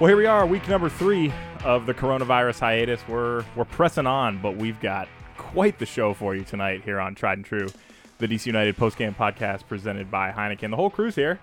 [0.00, 1.32] Well, here we are, week number three
[1.64, 3.00] of the coronavirus hiatus.
[3.08, 7.14] We're we're pressing on, but we've got quite the show for you tonight here on
[7.14, 7.68] Tried and True,
[8.18, 10.70] the DC United postgame podcast presented by Heineken.
[10.70, 11.38] The whole crew's here.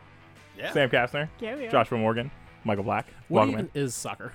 [0.57, 0.73] Yeah.
[0.73, 1.67] Sam Kastner, Yeah, we.
[1.69, 2.29] Joshua Morgan,
[2.65, 3.07] Michael Black.
[3.29, 3.81] What Welcome even in.
[3.83, 4.33] is soccer?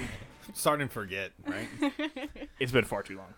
[0.54, 1.66] Starting to forget, right?
[2.60, 3.34] It's been far too long.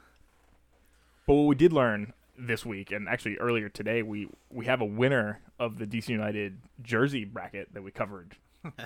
[1.26, 4.86] But what we did learn this week, and actually earlier today, we we have a
[4.86, 8.36] winner of the DC United jersey bracket that we covered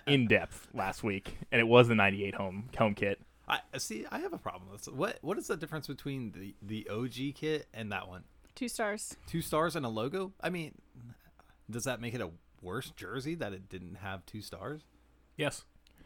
[0.07, 3.21] in depth last week, and it was the '98 home home kit.
[3.49, 4.07] I see.
[4.11, 4.95] I have a problem with this.
[4.95, 8.25] What What is the difference between the the OG kit and that one?
[8.55, 9.17] Two stars.
[9.27, 10.33] Two stars and a logo.
[10.41, 10.75] I mean,
[11.71, 14.83] does that make it a worse jersey that it didn't have two stars?
[15.37, 15.65] Yes.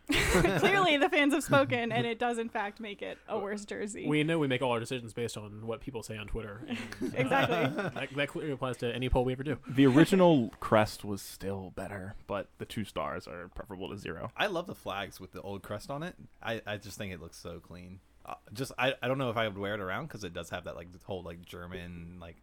[0.59, 4.07] Clearly, the fans have spoken, and it does in fact make it a worse jersey.
[4.07, 6.63] We know we make all our decisions based on what people say on Twitter.
[6.69, 7.83] and, uh, exactly.
[7.95, 9.59] that, that clearly applies to any poll we ever do.
[9.69, 14.31] The original crest was still better, but the two stars are preferable to zero.
[14.37, 16.15] I love the flags with the old crest on it.
[16.43, 18.01] I, I just think it looks so clean.
[18.25, 20.51] Uh, just I, I don't know if I would wear it around because it does
[20.51, 22.37] have that like whole like German like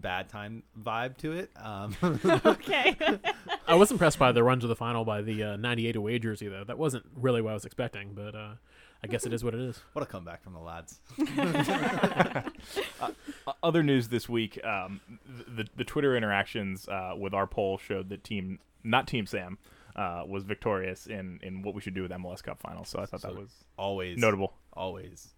[0.00, 1.50] bad time vibe to it.
[1.56, 1.96] Um,
[2.44, 2.96] okay.
[3.66, 6.48] I was impressed by the run to the final by the uh, 98 away jersey,
[6.48, 6.64] though.
[6.64, 8.54] That wasn't really what I was expecting, but uh,
[9.02, 9.80] I guess it is what it is.
[9.92, 11.00] what a comeback from the lads.
[13.00, 15.00] Uh, other news this week: um,
[15.48, 19.58] the the Twitter interactions uh, with our poll showed that team, not Team Sam,
[19.96, 22.88] uh, was victorious in in what we should do with MLS Cup finals.
[22.88, 24.54] So I thought that was Always notable.
[24.72, 25.34] Always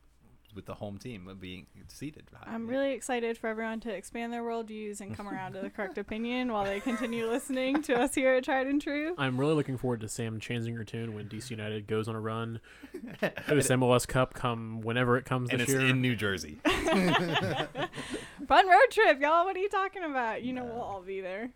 [0.57, 2.25] with the home team being seated.
[2.45, 5.99] I'm really excited for everyone to expand their worldviews and come around to the correct
[5.99, 9.15] opinion while they continue listening to us here at Tried and True.
[9.19, 12.21] I'm really looking forward to Sam changing her tune when DC United goes on a
[12.21, 12.61] run.
[13.47, 15.91] Host MLS Cup come whenever it comes and this it's year.
[15.91, 16.59] in New Jersey.
[16.65, 19.45] Fun road trip, y'all.
[19.45, 20.43] What are you talking about?
[20.43, 21.51] You know, we'll all be there.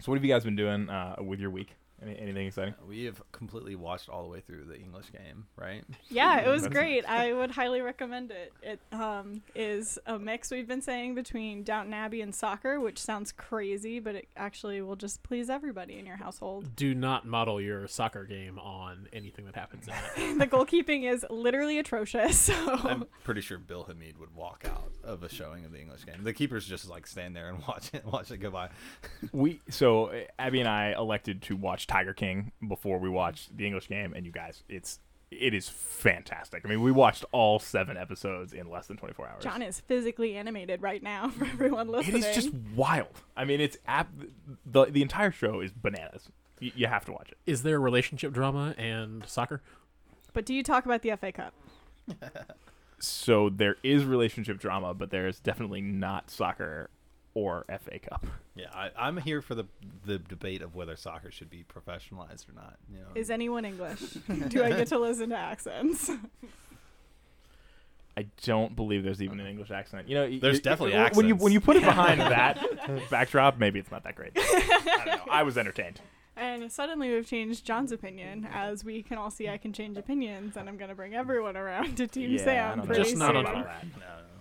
[0.00, 1.74] So what have you guys been doing uh, with your week?
[2.02, 2.74] Any, anything exciting?
[2.86, 5.82] We have completely watched all the way through the English game, right?
[6.08, 7.08] Yeah, it was great.
[7.08, 8.52] I would highly recommend it.
[8.62, 13.32] It um, is a mix we've been saying between Downton Abbey and soccer, which sounds
[13.32, 16.76] crazy, but it actually will just please everybody in your household.
[16.76, 20.38] Do not model your soccer game on anything that happens in it.
[20.38, 22.36] the goalkeeping is literally atrocious.
[22.46, 26.04] So I'm pretty sure Bill Hamid would walk out of a showing of the English
[26.04, 26.22] game.
[26.22, 28.68] The keepers just like stand there and watch it, watch it go by.
[29.32, 33.66] We so uh, Abby and I elected to watch Tiger King before we watched the
[33.66, 36.62] English game, and you guys, it's it is fantastic.
[36.64, 39.42] I mean, we watched all seven episodes in less than 24 hours.
[39.42, 42.22] John is physically animated right now for everyone it listening.
[42.22, 43.20] is just wild.
[43.36, 44.28] I mean, it's ab-
[44.64, 46.28] the the entire show is bananas.
[46.62, 47.38] Y- you have to watch it.
[47.44, 49.62] Is there relationship drama and soccer?
[50.32, 51.54] But do you talk about the FA Cup?
[52.98, 56.88] So there is relationship drama, but there is definitely not soccer
[57.36, 58.26] or FA Cup.
[58.54, 59.66] Yeah, I, I'm here for the
[60.06, 62.76] the debate of whether soccer should be professionalized or not.
[62.90, 64.00] You know, Is anyone English?
[64.48, 66.10] do I get to listen to accents?
[68.16, 70.08] I don't believe there's even an English accent.
[70.08, 71.42] You know, There's y- definitely when you accents.
[71.42, 72.58] when you put it behind that
[73.10, 74.32] backdrop, maybe it's not that great.
[74.34, 75.32] I don't know.
[75.32, 76.00] I was entertained.
[76.38, 78.48] And suddenly we've changed John's opinion.
[78.50, 81.56] As we can all see, I can change opinions, and I'm going to bring everyone
[81.58, 82.84] around to Team Yeah, I Sam don't know.
[82.94, 83.36] pretty Just not soon.
[83.36, 83.84] on about that.
[83.84, 84.35] no, no.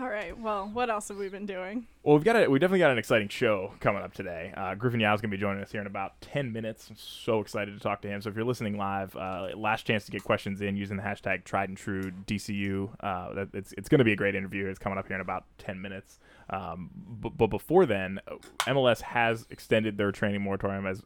[0.00, 0.36] All right.
[0.38, 1.86] Well, what else have we been doing?
[2.02, 4.52] Well, we've got a, we definitely got an exciting show coming up today.
[4.56, 6.88] Uh, Griffin Yow is going to be joining us here in about ten minutes.
[6.88, 8.22] I'm so excited to talk to him.
[8.22, 11.44] So if you're listening live, uh, last chance to get questions in using the hashtag
[11.44, 12.88] Tried and True DCU.
[13.00, 14.66] Uh, that, it's it's going to be a great interview.
[14.66, 16.18] It's coming up here in about ten minutes.
[16.48, 18.18] Um, but, but before then,
[18.60, 20.86] MLS has extended their training moratorium.
[20.86, 21.02] As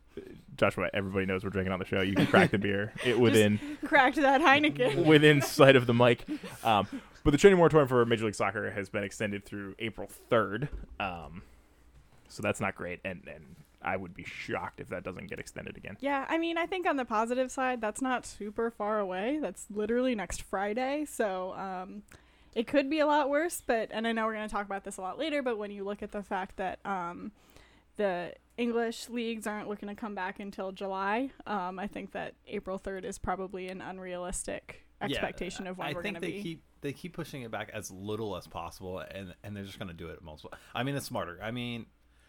[0.56, 2.02] Joshua, everybody knows we're drinking on the show.
[2.02, 5.04] You can crack the beer it within Cracked that Heineken.
[5.04, 6.24] within sight of the mic.
[6.64, 6.88] Um,
[7.26, 10.68] but the training moratorium for Major League Soccer has been extended through April 3rd.
[11.00, 11.42] Um,
[12.28, 13.00] so that's not great.
[13.04, 15.96] And, and I would be shocked if that doesn't get extended again.
[15.98, 19.38] Yeah, I mean, I think on the positive side, that's not super far away.
[19.42, 21.04] That's literally next Friday.
[21.04, 22.02] So um,
[22.54, 23.60] it could be a lot worse.
[23.66, 25.72] But, and I know we're going to talk about this a lot later, but when
[25.72, 27.32] you look at the fact that um,
[27.96, 32.78] the English leagues aren't looking to come back until July, um, I think that April
[32.78, 36.32] 3rd is probably an unrealistic Yeah, expectation of when I we're going think to they
[36.38, 36.42] be.
[36.42, 39.88] keep they keep pushing it back as little as possible, and and they're just going
[39.88, 40.52] to do it multiple.
[40.74, 41.38] I mean, it's smarter.
[41.42, 41.86] I mean,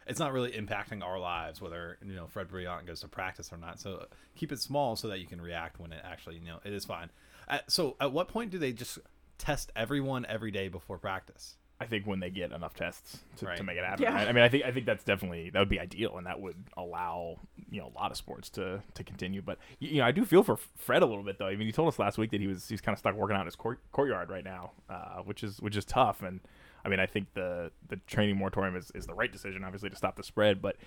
[0.07, 3.57] it's not really impacting our lives whether you know Fred Brillant goes to practice or
[3.57, 3.79] not.
[3.79, 4.05] So
[4.35, 6.85] keep it small so that you can react when it actually you know it is
[6.85, 7.09] fine.
[7.47, 8.99] Uh, so at what point do they just
[9.37, 11.55] test everyone every day before practice?
[11.79, 13.57] I think when they get enough tests to, Right.
[13.57, 14.01] to make it happen.
[14.03, 14.15] Yeah.
[14.15, 14.27] right?
[14.27, 16.55] I mean, I think I think that's definitely that would be ideal, and that would
[16.75, 17.39] allow
[17.69, 19.41] you know a lot of sports to to continue.
[19.43, 21.47] But you know, I do feel for Fred a little bit though.
[21.47, 23.35] I mean, he told us last week that he was he's kind of stuck working
[23.37, 26.23] out in his court, courtyard right now, uh, which is which is tough.
[26.23, 26.39] And
[26.83, 29.95] I mean, I think the the training moratorium is, is the right decision, obviously, to
[29.95, 30.61] stop the spread.
[30.61, 30.77] But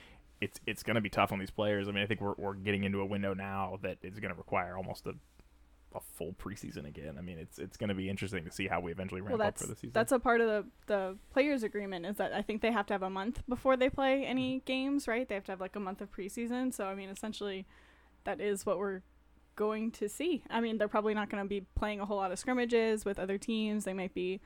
[0.41, 1.87] it's it's going to be tough on these players.
[1.87, 4.39] I mean, I think we're we're getting into a window now that is going to
[4.39, 5.13] require almost a
[5.95, 7.17] a full preseason again.
[7.19, 9.49] I mean, it's it's going to be interesting to see how we eventually ramp well,
[9.49, 9.91] up for the season.
[9.93, 12.95] that's a part of the the players agreement is that I think they have to
[12.95, 14.65] have a month before they play any Mm-hmm.
[14.67, 15.29] games, right?
[15.29, 16.73] They have to have like a month of preseason.
[16.73, 17.67] So I mean, essentially,
[18.25, 19.03] that is what we're
[19.57, 20.43] going to see.
[20.49, 23.19] I mean, they're probably not going to be playing a whole lot of scrimmages with
[23.19, 23.85] other teams.
[23.85, 24.41] They might be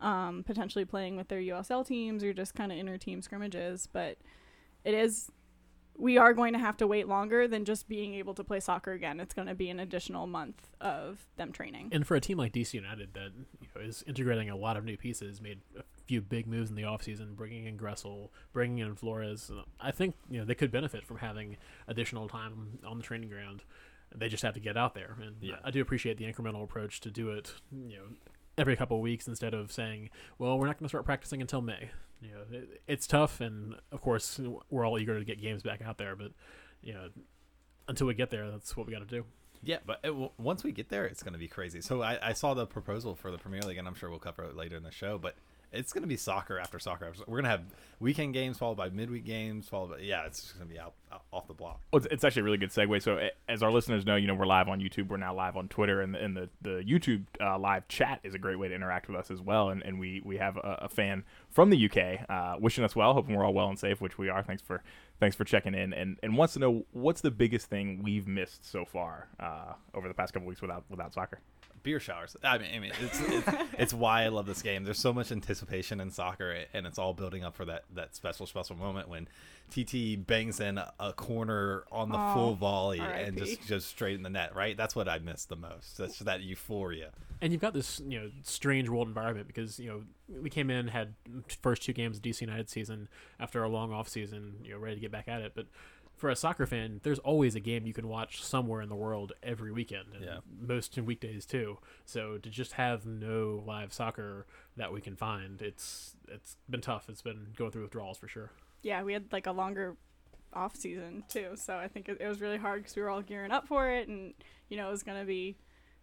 [0.00, 4.18] um, potentially playing with their USL teams or just kind of inter team scrimmages, but
[4.84, 5.30] it is.
[5.96, 8.92] We are going to have to wait longer than just being able to play soccer
[8.92, 9.20] again.
[9.20, 11.90] It's going to be an additional month of them training.
[11.92, 14.84] And for a team like DC United that you know, is integrating a lot of
[14.84, 18.94] new pieces, made a few big moves in the offseason, bringing in Gressel, bringing in
[18.94, 21.56] Flores, I think you know they could benefit from having
[21.86, 23.62] additional time on the training ground.
[24.14, 25.56] They just have to get out there, and Yeah.
[25.62, 27.54] I do appreciate the incremental approach to do it.
[27.70, 28.04] You know,
[28.58, 31.60] every couple of weeks instead of saying, "Well, we're not going to start practicing until
[31.60, 31.90] May."
[32.20, 34.38] You know, it, it's tough, and of course,
[34.68, 36.32] we're all eager to get games back out there, but
[36.82, 37.08] you know,
[37.88, 39.24] until we get there, that's what we got to do.
[39.62, 41.80] Yeah, but it, w- once we get there, it's going to be crazy.
[41.80, 44.44] So I, I saw the proposal for the Premier League, and I'm sure we'll cover
[44.44, 45.18] it later in the show.
[45.18, 45.34] But
[45.72, 47.12] it's going to be soccer after soccer.
[47.26, 47.62] We're going to have
[48.00, 50.94] weekend games followed by midweek games followed by yeah, it's just going to be out,
[51.12, 51.80] out off the block.
[51.92, 53.02] Well, it's, it's actually a really good segue.
[53.02, 55.08] So, as our listeners know, you know we're live on YouTube.
[55.08, 58.34] We're now live on Twitter, and, the- and the the YouTube uh, live chat is
[58.34, 59.70] a great way to interact with us as well.
[59.70, 63.14] And, and we we have a, a fan from the UK uh, wishing us well,
[63.14, 64.42] hoping we're all well and safe, which we are.
[64.42, 64.82] Thanks for
[65.20, 68.68] thanks for checking in, and and wants to know what's the biggest thing we've missed
[68.70, 71.40] so far uh, over the past couple weeks without without soccer.
[71.82, 72.36] Beer showers.
[72.42, 73.48] I mean, I mean, it's, it's
[73.78, 74.84] it's why I love this game.
[74.84, 78.46] There's so much anticipation in soccer, and it's all building up for that that special
[78.46, 79.28] special moment when
[79.70, 83.36] TT bangs in a, a corner on the Aw, full volley and R.I.P..
[83.38, 84.54] just just straight in the net.
[84.54, 84.76] Right.
[84.76, 85.96] That's what I miss the most.
[85.98, 87.10] That's that euphoria.
[87.40, 90.02] and you've got this you know strange world environment because you know
[90.42, 91.14] we came in had
[91.62, 94.96] first two games of DC United season after a long off season you know ready
[94.96, 95.66] to get back at it but
[96.20, 99.32] for a soccer fan there's always a game you can watch somewhere in the world
[99.42, 100.38] every weekend and Yeah.
[100.60, 104.46] most weekdays too so to just have no live soccer
[104.76, 108.50] that we can find it's it's been tough it's been going through withdrawals for sure
[108.82, 109.96] yeah, we had like a longer
[110.54, 113.20] off season too, so I think it, it was really hard because we were all
[113.22, 114.32] gearing up for it, and
[114.70, 115.56] you know it was gonna be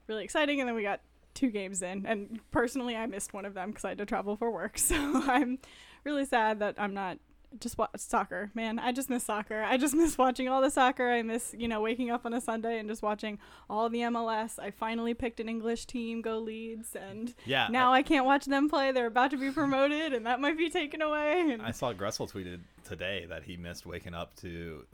[0.08, 0.60] really exciting.
[0.60, 1.02] And then we got
[1.34, 4.36] two games in, and personally, I missed one of them because I had to travel
[4.38, 4.78] for work.
[4.78, 5.58] So I'm
[6.04, 7.18] really sad that I'm not
[7.60, 8.78] just watch soccer, man.
[8.80, 9.64] I just miss soccer.
[9.64, 11.10] I just miss watching all the soccer.
[11.10, 13.40] I miss you know waking up on a Sunday and just watching
[13.70, 14.60] all the MLS.
[14.60, 17.68] I finally picked an English team, go Leeds, and Yeah.
[17.70, 18.92] now I can't watch them play.
[18.92, 21.52] They're about to be promoted, and that might be taken away.
[21.52, 24.86] And I saw Gressel tweeted today that he missed waking up to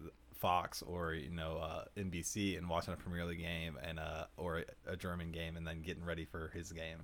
[0.43, 4.65] Fox or you know uh, NBC and watching a Premier League game and uh, or
[4.87, 6.97] a, a German game and then getting ready for his game.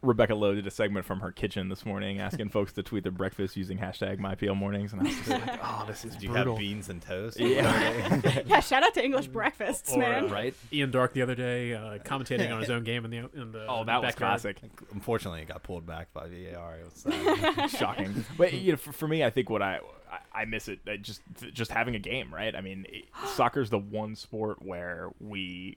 [0.00, 3.12] Rebecca Lowe did a segment from her kitchen this morning, asking folks to tweet their
[3.12, 6.54] breakfast using hashtag MyPLMornings, and I was just like, oh, this is Do you brutal.
[6.54, 7.38] have beans and toast?
[7.38, 8.20] Yeah.
[8.46, 10.24] yeah, shout out to English breakfasts, Or, man.
[10.24, 10.54] uh, right?
[10.72, 13.66] Ian Darke the other day uh, commentating on his own game in the in the
[13.68, 14.56] Oh, that was classic.
[14.94, 16.78] Unfortunately, it got pulled back by VAR.
[16.78, 17.68] It was sad.
[17.78, 18.24] shocking.
[18.38, 20.96] But you know, for, for me, I think what I I, I miss it uh,
[20.96, 21.22] just
[21.52, 22.54] just having a game, right?
[22.54, 25.76] I mean, it, soccer's the one sport where we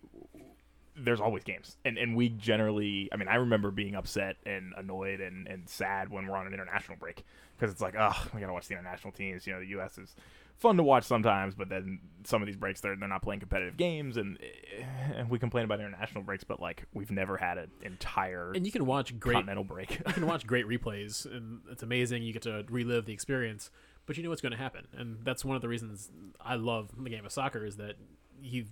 [0.95, 5.22] there's always games, and and we generally, I mean, I remember being upset and annoyed
[5.22, 7.24] and and sad when we're on an international break
[7.58, 9.48] because it's like, oh, we gotta watch the international teams.
[9.48, 9.98] You know, the U.S.
[9.98, 10.15] is
[10.58, 13.77] fun to watch sometimes, but then some of these breaks they're they're not playing competitive
[13.77, 14.84] games, and eh,
[15.15, 18.72] and we complain about international breaks, but like we've never had an entire And you
[18.72, 19.91] can watch great continental break.
[20.06, 23.72] you can watch great replays and it's amazing you get to relive the experience
[24.12, 26.89] but you know what's going to happen and that's one of the reasons i love
[27.01, 27.96] the game of soccer is that
[28.41, 28.65] you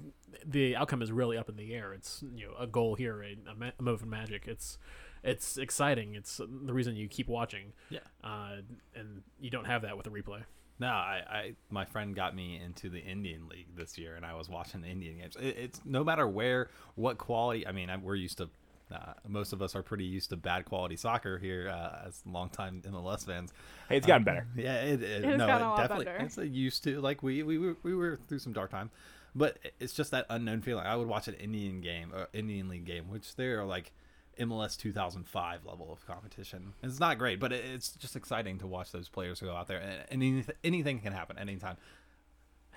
[0.45, 3.37] the outcome is really up in the air it's you know a goal here a,
[3.49, 4.77] a, move of magic it's
[5.23, 7.99] it's exciting it's the reason you keep watching yeah.
[8.21, 8.57] uh,
[8.93, 10.43] and you don't have that with a replay
[10.81, 14.33] No, I, I, my friend got me into the Indian League this year, and I
[14.35, 15.35] was watching the Indian games.
[15.35, 17.67] It, it's no matter where, what quality.
[17.67, 18.49] I mean, I, we're used to.
[18.91, 22.81] Uh, most of us are pretty used to bad quality soccer here uh, as longtime
[22.87, 23.53] MLS fans.
[23.87, 24.47] hey, it's gotten better.
[24.55, 26.05] Yeah, it, it, has no, gotten it a lot definitely.
[26.05, 26.25] better.
[26.25, 28.89] It's a used to like we we were, we were through some dark time,
[29.35, 30.85] but it's just that unknown feeling.
[30.85, 33.91] I would watch an Indian game, or Indian League game, which they're like
[34.39, 36.73] MLS 2005 level of competition.
[36.81, 39.79] It's not great, but it, it's just exciting to watch those players go out there,
[39.79, 41.77] and, and anything, anything can happen anytime.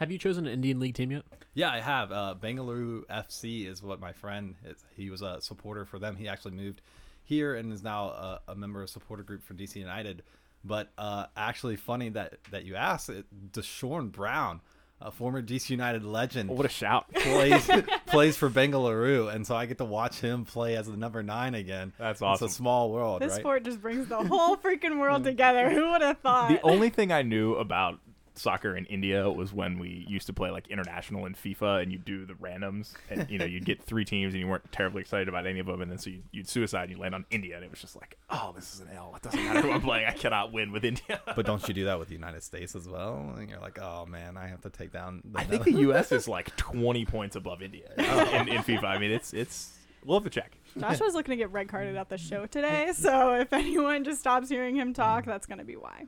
[0.02, 1.23] Have you chosen an indian league team yet
[1.54, 2.11] Yeah, I have.
[2.11, 4.85] Uh, Bengaluru FC is what my friend is.
[4.97, 6.16] He was a supporter for them.
[6.16, 6.82] He actually moved
[7.23, 10.25] here and is now a, a member of supporter group for DC United.
[10.64, 13.11] But uh, actually, funny that that you asked.
[13.11, 14.61] It, Deshorn Brown,
[15.00, 17.12] a former DC United legend, Oh, what a shout!
[17.14, 17.71] plays
[18.06, 21.54] plays for Bengaluru, and so I get to watch him play as the number nine
[21.54, 21.92] again.
[21.99, 22.47] That's awesome.
[22.47, 23.40] It's a small world, This right?
[23.40, 25.71] sport just brings the whole freaking world together.
[25.71, 26.49] Who would have thought?
[26.49, 27.99] the only thing I knew about
[28.35, 31.99] soccer in India was when we used to play like international in FIFA, and you
[31.99, 35.29] do the randoms, and you know you'd get three teams, and you weren't terribly excited
[35.29, 37.57] about any of them, and then so you'd, you'd suicide, and you land on India,
[37.57, 39.12] and it was just like, oh, this is an L.
[39.17, 41.21] It doesn't matter who I'm playing, I cannot win with India.
[41.35, 43.35] But don't you do that with the United States as well?
[43.37, 45.23] And you're like, oh man, I have to take down.
[45.25, 46.12] The I think the U.S.
[46.12, 48.85] is like 20 points above India in, in FIFA.
[48.85, 49.73] I mean, it's it's
[50.05, 50.57] we'll have to check.
[50.79, 54.49] Joshua's looking to get red carded at the show today, so if anyone just stops
[54.49, 56.07] hearing him talk, that's going to be why.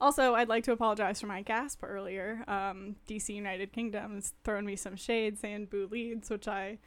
[0.00, 2.44] Also, I'd like to apologize for my gasp earlier.
[2.46, 6.78] Um, DC United Kingdom's throwing me some shade saying boo Leeds, which I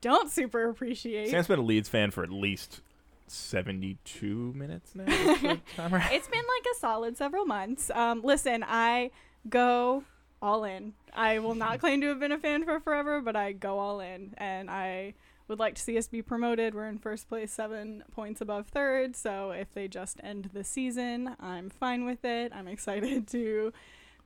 [0.00, 1.30] don't super appreciate.
[1.30, 2.82] Sam's been a Leeds fan for at least
[3.26, 5.04] 72 minutes now.
[5.04, 6.02] is the timer?
[6.10, 7.90] it's been like a solid several months.
[7.90, 9.10] Um, listen, I
[9.48, 10.04] go
[10.42, 10.92] all in.
[11.14, 14.00] I will not claim to have been a fan for forever, but I go all
[14.00, 15.14] in, and I
[15.48, 16.74] would like to see us be promoted.
[16.74, 19.16] We're in first place, seven points above third.
[19.16, 22.52] So if they just end the season, I'm fine with it.
[22.54, 23.72] I'm excited to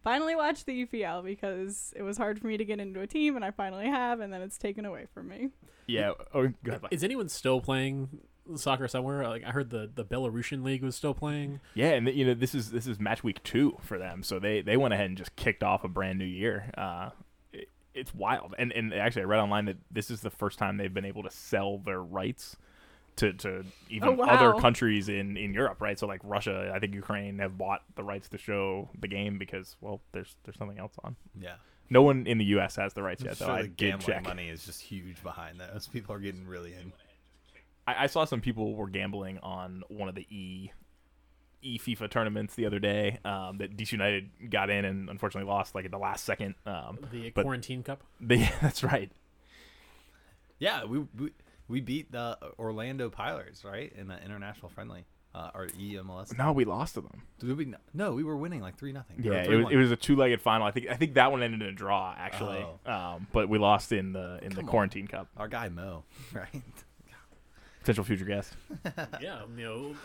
[0.02, 3.36] finally watch the EPL because it was hard for me to get into a team,
[3.36, 5.50] and I finally have, and then it's taken away from me.
[5.86, 6.10] yeah.
[6.34, 6.82] Oh, go ahead.
[6.90, 8.08] Is anyone still playing
[8.56, 9.28] soccer somewhere?
[9.28, 11.60] Like I heard the the Belarusian league was still playing.
[11.74, 14.60] Yeah, and you know this is this is match week two for them, so they
[14.62, 16.70] they went ahead and just kicked off a brand new year.
[16.76, 17.31] Uh, it,
[17.94, 20.92] it's wild, and and actually I read online that this is the first time they've
[20.92, 22.56] been able to sell their rights
[23.16, 24.26] to to even Oh, wow.
[24.26, 25.98] other countries in in Europe, right?
[25.98, 29.76] So like Russia, I think Ukraine have bought the rights to show the game because
[29.80, 31.16] well, there's there's something else on.
[31.38, 31.54] Yeah.
[31.90, 32.76] No one in the U.S.
[32.76, 33.46] has the rights I'm yet, though.
[33.46, 34.24] sure I the did gambling check.
[34.24, 35.86] money is just huge behind those.
[35.88, 36.92] People are getting really in.
[37.86, 40.70] I, I saw some people were gambling on one of the E
[41.62, 45.74] E FIFA tournaments the other day um, that DC United got in and unfortunately lost
[45.74, 46.54] like at the last second.
[46.66, 48.02] Um, The But- quarantine cup.
[48.20, 49.10] they, that's right.
[50.58, 51.30] Yeah, we we,
[51.68, 55.04] we beat the Orlando Pirates right in the international friendly
[55.34, 56.36] uh, or EMLS.
[56.38, 57.22] No, we lost to them.
[57.40, 57.74] Did we?
[57.94, 59.16] No, we were winning like three nothing.
[59.22, 60.66] Yeah, it was, it was a two-legged final.
[60.66, 63.92] I think I think that one ended in a draw actually, um, but we lost
[63.92, 64.70] in the in the Come on.
[64.70, 65.28] quarantine cup.
[65.36, 66.62] our guy Mo, right?
[67.82, 68.54] Potential future guest.
[69.20, 69.96] yeah, you know,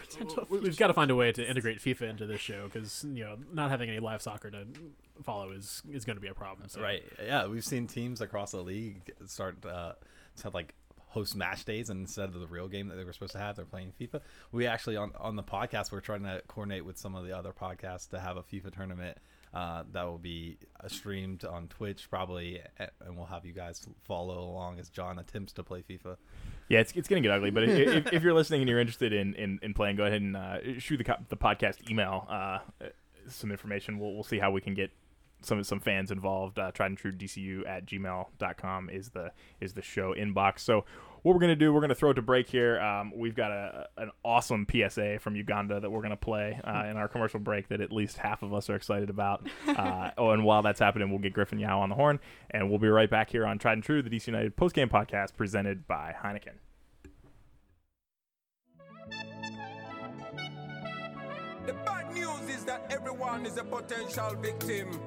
[0.49, 3.23] we- we've got to find a way to integrate FIFA into this show because you
[3.23, 4.65] know not having any live soccer to
[5.23, 6.67] follow is is going to be a problem.
[6.69, 6.81] So.
[6.81, 7.03] Right.
[7.23, 9.93] Yeah, we've seen teams across the league start uh,
[10.37, 10.73] to have like
[11.09, 13.55] host match days and instead of the real game that they were supposed to have,
[13.55, 14.21] they're playing FIFA.
[14.51, 17.51] We actually on on the podcast we're trying to coordinate with some of the other
[17.53, 19.17] podcasts to have a FIFA tournament.
[19.53, 24.39] Uh, that will be uh, streamed on Twitch probably, and we'll have you guys follow
[24.39, 26.17] along as John attempts to play FIFA.
[26.69, 27.49] Yeah, it's, it's going to get ugly.
[27.49, 30.35] But if, if you're listening and you're interested in, in, in playing, go ahead and
[30.35, 32.59] uh, shoot the, the podcast email uh,
[33.29, 33.99] some information.
[33.99, 34.91] We'll, we'll see how we can get
[35.41, 36.59] some some fans involved.
[36.59, 40.59] Uh, tried and true DCU at gmail.com is the is the show inbox.
[40.59, 40.85] So
[41.23, 42.79] what we're gonna do, we're gonna throw it to break here.
[42.79, 46.97] Um, we've got a an awesome PSA from Uganda that we're gonna play uh, in
[46.97, 49.47] our commercial break that at least half of us are excited about.
[49.67, 52.19] Uh, oh, and while that's happening, we'll get Griffin Yow on the horn,
[52.51, 55.35] and we'll be right back here on Tried and True, the DC United postgame podcast
[55.35, 56.53] presented by Heineken.
[61.65, 65.01] The bad news is that everyone is a potential victim.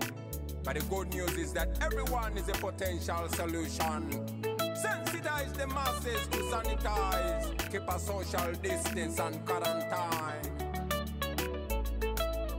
[0.62, 4.39] But the good news is that everyone is a potential solution.
[4.82, 7.70] Sensitize the masses to sanitize.
[7.70, 10.40] Keep a social distance and quarantine.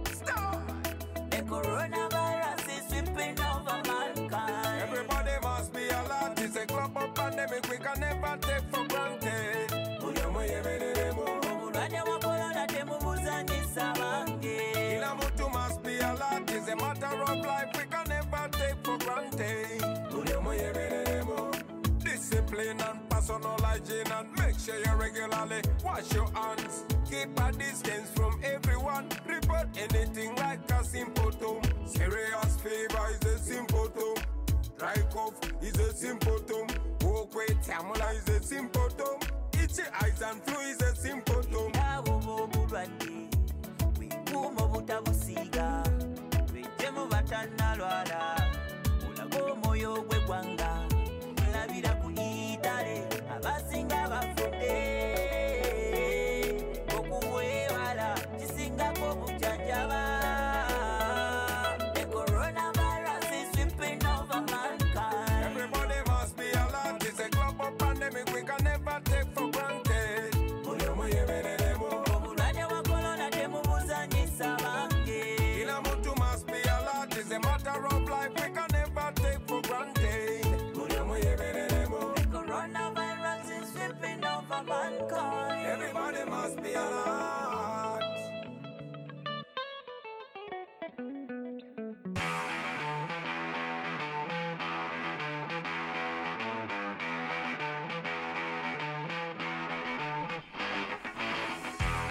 [0.06, 0.62] Stop!
[1.32, 2.01] The coronavirus
[23.32, 26.84] Personal hygiene and make sure you regularly wash your hands.
[27.10, 29.08] Keep a distance from everyone.
[29.26, 31.62] Report anything like a symptom.
[31.86, 34.16] Serious fever is a symptom.
[34.78, 36.68] Dry cough is a symptom.
[37.04, 39.16] Walk with tamula is a symptom.
[39.54, 41.72] Itchy eyes and flu is a symptom.
[43.96, 45.84] Bwekuuma obutabusiiga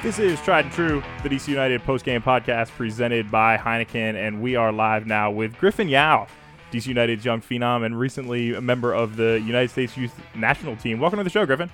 [0.02, 4.56] This is Tried and True, the DC United postgame podcast presented by Heineken, and we
[4.56, 6.26] are live now with Griffin Yow,
[6.72, 11.00] DC United's young phenom and recently a member of the United States Youth National Team.
[11.00, 11.70] Welcome to the show, Griffin.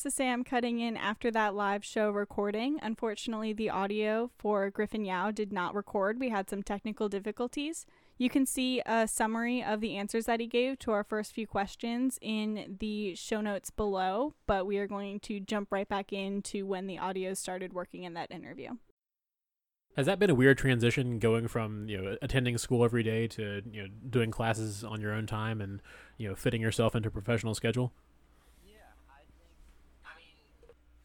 [0.00, 2.78] This is Sam cutting in after that live show recording.
[2.80, 6.18] Unfortunately, the audio for Griffin Yow did not record.
[6.18, 7.84] We had some technical difficulties.
[8.16, 11.46] You can see a summary of the answers that he gave to our first few
[11.46, 16.64] questions in the show notes below, but we are going to jump right back into
[16.64, 18.70] when the audio started working in that interview.
[19.98, 23.60] Has that been a weird transition going from you know attending school every day to
[23.70, 25.82] you know doing classes on your own time and
[26.16, 27.92] you know fitting yourself into a professional schedule?
[28.64, 28.76] Yeah,
[29.10, 29.50] I think.
[30.06, 30.36] I mean,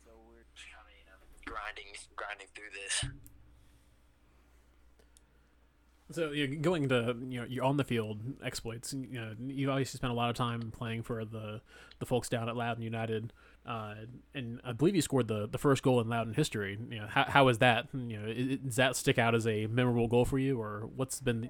[0.05, 1.85] so we're just kind of you know grinding,
[2.15, 3.05] grinding through this.
[6.15, 8.93] So you're going to you know you're on the field exploits.
[8.93, 11.61] You know you obviously spent a lot of time playing for the
[11.99, 13.33] the folks down at Loudoun United,
[13.65, 13.95] uh,
[14.33, 16.77] and I believe you scored the, the first goal in Loudoun history.
[16.89, 17.87] You know how how is that?
[17.93, 21.19] You know i- does that stick out as a memorable goal for you, or what's
[21.19, 21.41] been?
[21.41, 21.49] The,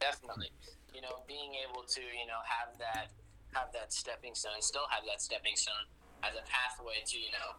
[0.00, 0.50] Definitely,
[0.94, 3.10] you know, being able to you know have that
[3.54, 5.86] have that stepping stone, still have that stepping stone
[6.22, 7.58] as a pathway to you know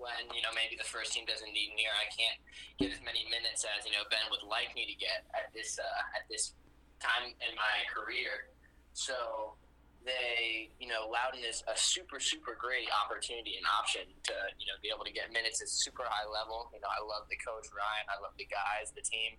[0.00, 2.40] when you know maybe the first team doesn't need me or I can't
[2.80, 5.76] get as many minutes as you know Ben would like me to get at this
[5.76, 6.56] uh, at this
[6.98, 8.48] time in my career.
[8.92, 9.56] So
[10.04, 14.76] they, you know, Loudoun is a super, super great opportunity and option to, you know,
[14.80, 16.72] be able to get minutes at super high level.
[16.72, 19.36] You know, I love the coach Ryan, I love the guys, the team,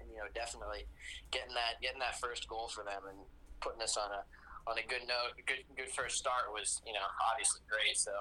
[0.00, 0.84] and you know, definitely
[1.32, 3.20] getting that getting that first goal for them and
[3.64, 4.22] putting us on a
[4.68, 7.96] on a good note, good good first start was, you know, obviously great.
[7.96, 8.12] So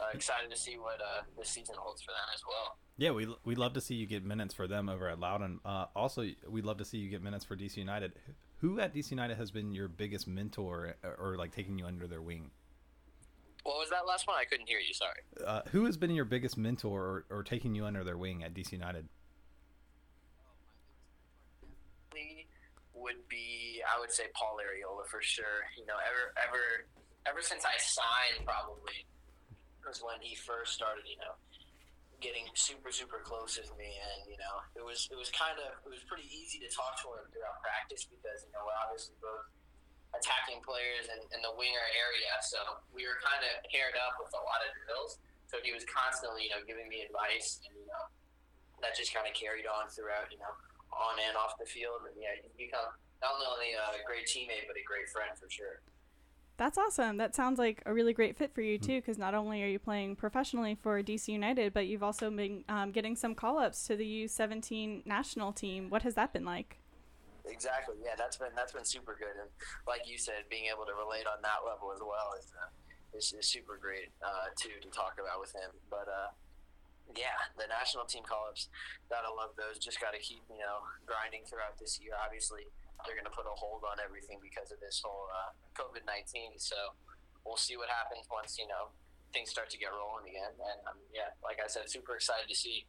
[0.00, 2.76] uh, excited to see what uh, this season holds for them as well.
[2.96, 5.60] Yeah, we we love to see you get minutes for them over at Loudoun.
[5.64, 8.12] Uh, also, we'd love to see you get minutes for DC United.
[8.58, 12.06] Who at DC United has been your biggest mentor or, or like taking you under
[12.06, 12.50] their wing?
[13.62, 14.36] What was that last one?
[14.38, 14.94] I couldn't hear you.
[14.94, 15.20] Sorry.
[15.46, 18.54] Uh, who has been your biggest mentor or, or taking you under their wing at
[18.54, 19.08] DC United?
[23.00, 25.64] would be I would say Paul Arriola for sure.
[25.76, 26.62] You know, ever ever
[27.26, 29.08] ever since I signed probably
[29.86, 31.34] was when he first started, you know,
[32.20, 35.72] getting super super close with me and you know, it was it was kind of
[35.84, 39.16] it was pretty easy to talk to him throughout practice because you know, we're obviously
[39.24, 39.48] both
[40.12, 42.58] attacking players in, in the winger area, so
[42.90, 45.22] we were kind of paired up with a lot of drills.
[45.46, 48.04] So he was constantly, you know, giving me advice and you know,
[48.82, 50.52] that just kind of carried on throughout, you know,
[50.94, 52.06] on and off the field.
[52.06, 52.90] And yeah, you become
[53.22, 55.82] not only a great teammate, but a great friend for sure.
[56.60, 57.16] That's awesome.
[57.16, 59.78] That sounds like a really great fit for you too, because not only are you
[59.78, 64.04] playing professionally for DC United, but you've also been um, getting some call-ups to the
[64.04, 65.88] U17 national team.
[65.88, 66.76] What has that been like?
[67.46, 67.96] Exactly.
[68.04, 69.48] Yeah, that's been that's been super good, and
[69.88, 72.68] like you said, being able to relate on that level as well is uh,
[73.16, 75.72] is, is super great uh, too to talk about with him.
[75.88, 76.28] But uh,
[77.16, 78.68] yeah, the national team call-ups,
[79.08, 79.80] gotta love those.
[79.80, 82.12] Just gotta keep you know grinding throughout this year.
[82.20, 82.68] Obviously,
[83.04, 86.56] they're gonna put a hold on everything because of this whole uh, COVID nineteen.
[86.58, 86.76] So
[87.44, 88.92] we'll see what happens once you know
[89.32, 90.52] things start to get rolling again.
[90.54, 92.86] And um, yeah, like I said, super excited to see.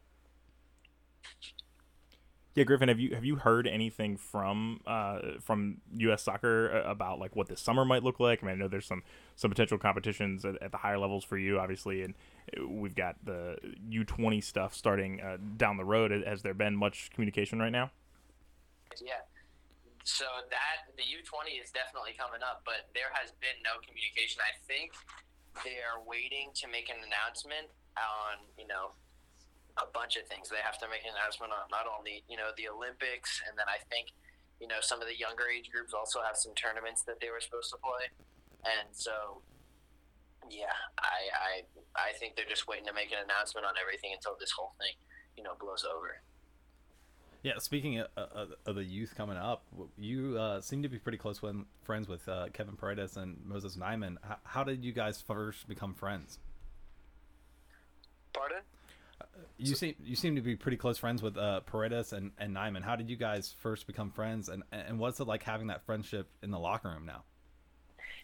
[2.53, 6.23] Yeah, Griffin, have you have you heard anything from uh, from U.S.
[6.23, 8.43] Soccer uh, about like what this summer might look like?
[8.43, 9.03] I mean, I know there's some
[9.37, 12.13] some potential competitions at, at the higher levels for you, obviously, and
[12.57, 13.55] uh, we've got the
[13.89, 16.11] U20 stuff starting uh, down the road.
[16.27, 17.91] Has there been much communication right now?
[19.01, 19.13] Yeah.
[20.03, 24.41] So that the U20 is definitely coming up, but there has been no communication.
[24.41, 24.97] I think
[25.61, 28.97] they are waiting to make an announcement on you know
[29.77, 30.49] a bunch of things.
[30.49, 33.69] They have to make an announcement on not only you know the Olympics, and then
[33.69, 34.09] I think
[34.57, 37.43] you know some of the younger age groups also have some tournaments that they were
[37.43, 38.09] supposed to play,
[38.65, 39.45] and so
[40.49, 41.53] yeah, I I
[41.93, 44.97] I think they're just waiting to make an announcement on everything until this whole thing
[45.37, 46.25] you know blows over.
[47.43, 49.63] Yeah, speaking of, of, of the youth coming up,
[49.97, 51.41] you uh, seem to be pretty close
[51.83, 54.17] friends with uh, Kevin Paredes and Moses Nyeman.
[54.21, 56.37] How, how did you guys first become friends?
[58.33, 58.59] Pardon?
[59.57, 62.83] You seem you seem to be pretty close friends with uh, Paredes and, and Nyeman.
[62.83, 66.27] How did you guys first become friends, and and what's it like having that friendship
[66.41, 67.23] in the locker room now?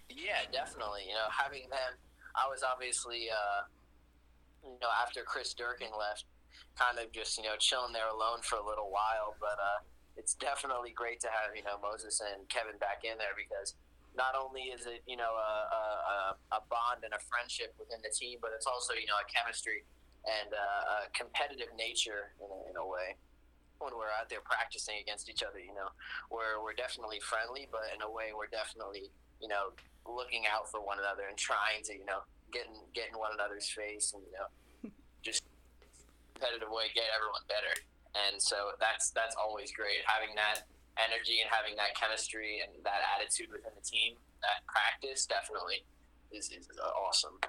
[0.09, 1.01] Yeah, definitely.
[1.07, 1.93] You know, having them,
[2.35, 3.67] I was obviously, uh,
[4.63, 6.25] you know, after Chris Durkin left,
[6.77, 9.35] kind of just you know chilling there alone for a little while.
[9.39, 9.81] But uh,
[10.15, 13.75] it's definitely great to have you know Moses and Kevin back in there because
[14.17, 18.09] not only is it you know a, a, a bond and a friendship within the
[18.09, 19.85] team, but it's also you know a chemistry
[20.25, 23.15] and uh, a competitive nature in a, in a way
[23.79, 25.61] when we're out there practicing against each other.
[25.61, 25.93] You know,
[26.33, 29.73] we're we're definitely friendly, but in a way we're definitely you know
[30.07, 34.13] looking out for one another and trying to you know getting getting one another's face
[34.15, 34.49] and you know
[35.21, 35.43] just
[36.37, 37.73] competitive way get everyone better.
[38.13, 43.01] And so that's that's always great having that energy and having that chemistry and that
[43.17, 44.13] attitude within the team.
[44.41, 45.81] That practice definitely
[46.31, 47.41] is, is awesome.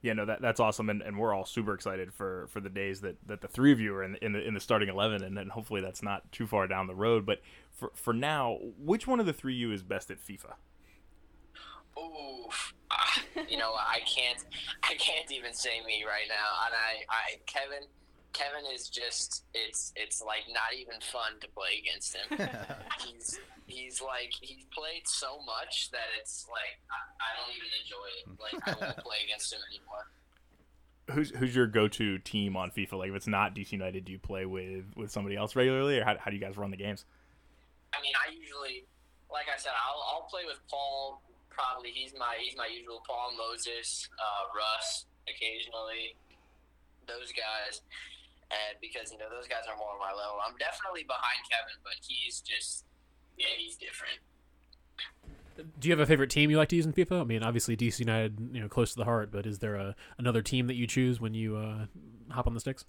[0.00, 3.00] Yeah, no, that that's awesome, and, and we're all super excited for, for the days
[3.00, 5.36] that, that the three of you are in, in the in the starting eleven, and
[5.36, 7.26] then hopefully that's not too far down the road.
[7.26, 10.54] But for for now, which one of the three of you is best at FIFA?
[13.38, 14.44] Ooh, you know I can't
[14.82, 16.66] I can't even say me right now.
[16.66, 17.86] And I, I Kevin
[18.32, 22.38] Kevin is just it's it's like not even fun to play against him.
[23.06, 28.08] he's he's like he's played so much that it's like I, I don't even enjoy
[28.18, 28.26] it.
[28.38, 30.06] Like I won't play against him anymore.
[31.10, 32.92] Who's who's your go to team on FIFA?
[32.98, 36.04] Like if it's not DC United, do you play with with somebody else regularly, or
[36.04, 37.04] how, how do you guys run the games?
[37.94, 38.84] I mean, I usually,
[39.32, 41.22] like I said, I'll, I'll play with Paul.
[41.58, 46.14] Probably he's my he's my usual Paul Moses, uh, Russ occasionally,
[47.10, 47.82] those guys,
[48.54, 50.38] and because you know those guys are more on my level.
[50.38, 52.86] I'm definitely behind Kevin, but he's just
[53.34, 54.22] yeah, he's different.
[55.80, 57.22] Do you have a favorite team you like to use in FIFA?
[57.22, 59.32] I mean, obviously DC United, you know, close to the heart.
[59.32, 61.86] But is there a another team that you choose when you uh,
[62.30, 62.84] hop on the sticks?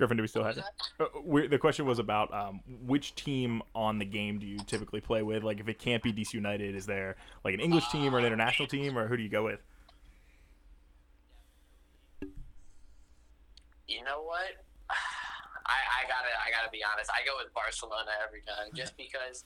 [0.00, 0.64] Griffin, do we still What have was
[0.98, 1.44] you?
[1.44, 5.22] Uh, the question was about um, which team on the game do you typically play
[5.22, 5.42] with?
[5.42, 8.24] Like, if it can't be DC United, is there like an English team or an
[8.24, 9.60] international team, or who do you go with?
[13.86, 14.64] You know what?
[14.90, 17.10] I, I gotta I gotta be honest.
[17.10, 19.44] I go with Barcelona every time, just because.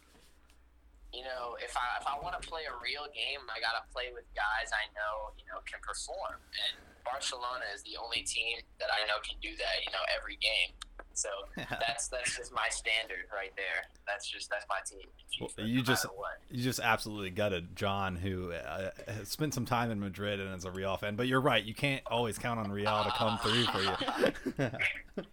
[1.15, 4.11] You know, if I if I want to play a real game, I gotta play
[4.11, 6.75] with guys I know you know can perform, and
[7.07, 9.87] Barcelona is the only team that I know can do that.
[9.87, 10.75] You know, every game.
[11.15, 11.31] So
[11.71, 13.87] that's that's just my standard right there.
[14.07, 15.07] That's just that's my team.
[15.39, 16.43] Well, you no just what.
[16.51, 20.65] you just absolutely gutted John, who uh, has spent some time in Madrid and is
[20.65, 21.15] a Real fan.
[21.15, 24.71] But you're right; you can't always count on Real to come through for you.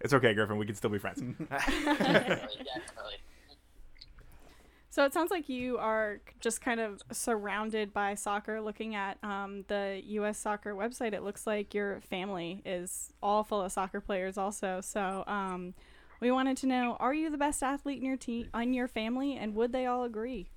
[0.00, 0.56] It's okay, Griffin.
[0.56, 1.20] We can still be friends.
[1.50, 3.18] definitely, definitely.
[4.92, 8.60] So it sounds like you are just kind of surrounded by soccer.
[8.60, 10.36] Looking at um, the U.S.
[10.36, 14.80] soccer website, it looks like your family is all full of soccer players, also.
[14.80, 15.74] So um,
[16.18, 19.36] we wanted to know: Are you the best athlete in your team, in your family,
[19.36, 20.50] and would they all agree?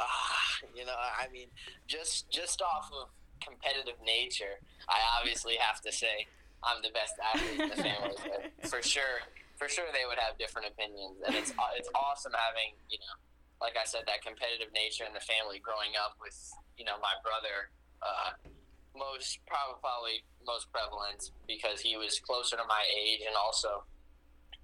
[0.00, 1.48] Ah, you know, I mean,
[1.86, 3.10] just just off of
[3.44, 6.26] competitive nature, I obviously have to say
[6.64, 8.16] I'm the best athlete in the family.
[8.64, 9.20] for sure,
[9.56, 13.27] for sure, they would have different opinions, and it's it's awesome having you know,
[13.60, 15.58] like I said, that competitive nature in the family.
[15.58, 16.36] Growing up with
[16.78, 17.70] you know my brother,
[18.02, 18.38] uh,
[18.94, 23.84] most probably most prevalent because he was closer to my age, and also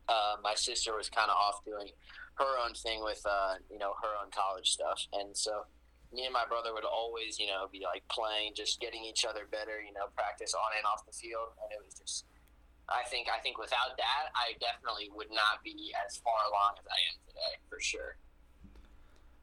[0.09, 1.91] uh, my sister was kind of off doing
[2.39, 5.67] her own thing with uh, you know her own college stuff, and so
[6.13, 9.47] me and my brother would always you know be like playing, just getting each other
[9.51, 12.27] better, you know, practice on and off the field, and it was just.
[12.85, 16.85] I think I think without that, I definitely would not be as far along as
[16.85, 18.21] I am today, for sure.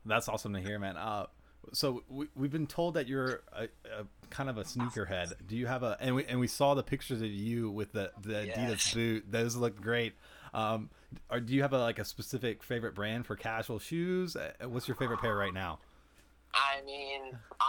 [0.05, 0.97] That's awesome to hear, man.
[0.97, 1.27] Uh,
[1.73, 5.33] so we, we've been told that you're a, a kind of a sneakerhead.
[5.47, 8.11] Do you have a and we and we saw the pictures of you with the
[8.21, 9.25] the Adidas boot.
[9.31, 10.13] Those look great.
[10.53, 10.89] Um,
[11.29, 14.35] or do you have a, like a specific favorite brand for casual shoes?
[14.35, 15.79] Uh, What's your favorite pair right now?
[16.53, 17.21] I mean,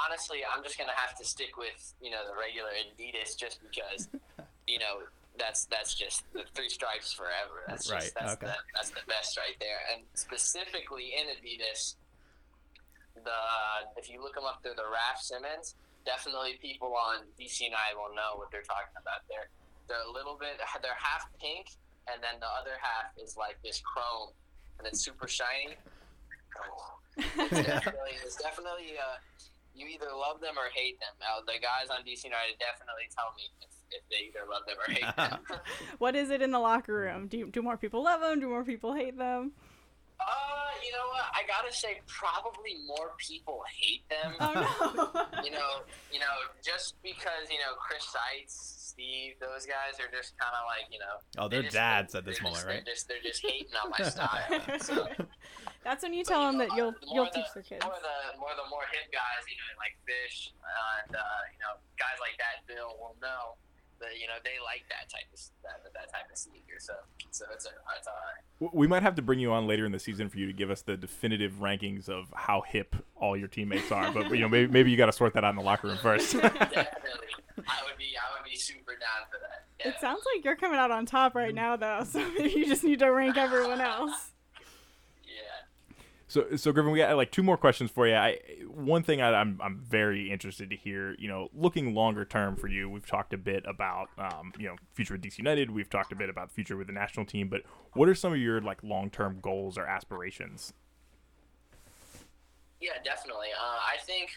[0.09, 4.09] honestly, I'm just gonna have to stick with you know the regular Adidas just because
[4.67, 5.03] you know
[5.39, 7.63] that's that's just the three stripes forever.
[7.69, 8.47] That's just Right, that's okay.
[8.47, 9.79] the that's the best right there.
[9.95, 11.95] And specifically in Adidas,
[13.15, 13.39] the
[13.97, 15.77] if you look them up, they're the Raf Simons.
[16.05, 19.23] Definitely, people on DC and I will know what they're talking about.
[19.29, 19.49] They're
[19.89, 21.77] they're a little bit they're half pink,
[22.11, 24.35] and then the other half is like this chrome,
[24.79, 25.77] and it's super shiny.
[26.59, 26.99] Oh.
[27.37, 29.21] It's definitely, it's definitely uh,
[29.75, 31.13] you either love them or hate them.
[31.21, 34.77] Now, the guys on DC United definitely tell me if, if they either love them
[34.81, 35.61] or hate them.
[35.99, 37.29] What is it in the locker room?
[37.29, 38.41] Do you, do more people love them?
[38.41, 39.53] Do more people hate them?
[40.29, 41.25] Uh, you know what?
[41.35, 44.35] I gotta say, probably more people hate them.
[44.41, 45.43] Oh no!
[45.43, 45.83] you know,
[46.13, 48.55] you know, just because you know Chris Seitz,
[48.93, 51.17] Steve, those guys are just kind of like you know.
[51.39, 52.83] Oh, they they're just- dads at this they're moment, just, right?
[52.85, 54.79] They're just they're just hating on my style.
[54.81, 55.09] So,
[55.85, 57.63] That's when you but, tell you them know, that you'll the you'll the- teach their
[57.67, 57.83] kids.
[57.85, 61.75] More the more the more hip guys, you know, like Fish and uh, you know
[61.99, 63.59] guys like that, Bill will know
[64.03, 66.79] that you know they like that type of that, that type of sneaker.
[66.79, 66.93] So
[67.31, 68.75] so it's a it's all right.
[68.75, 70.71] We might have to bring you on later in the season for you to give
[70.71, 74.13] us the definitive rankings of how hip all your teammates are.
[74.13, 75.99] But you know, maybe maybe you got to sort that out in the locker room
[75.99, 76.33] first.
[76.41, 76.79] Definitely,
[77.67, 79.63] I would be I would be super down for that.
[79.85, 81.57] It sounds like you're coming out on top right mm.
[81.57, 82.05] now, though.
[82.13, 84.32] So maybe you just need to rank everyone else.
[86.33, 88.15] So, so Griffin, we got like two more questions for you.
[88.15, 91.15] I one thing I, I'm I'm very interested to hear.
[91.19, 94.77] You know, looking longer term for you, we've talked a bit about um, you know
[94.95, 95.71] future with DC United.
[95.71, 97.49] We've talked a bit about future with the national team.
[97.49, 100.73] But what are some of your like long term goals or aspirations?
[102.81, 103.53] Yeah, definitely.
[103.53, 104.31] Uh, I think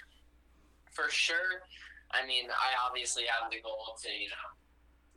[0.92, 1.64] for sure.
[2.12, 4.52] I mean, I obviously have the goal to you know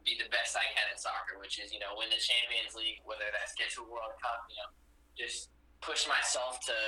[0.06, 3.02] be the best I can in soccer, which is you know win the Champions League,
[3.02, 4.46] whether that's get to a World Cup.
[4.46, 4.70] You know,
[5.18, 6.78] just push myself to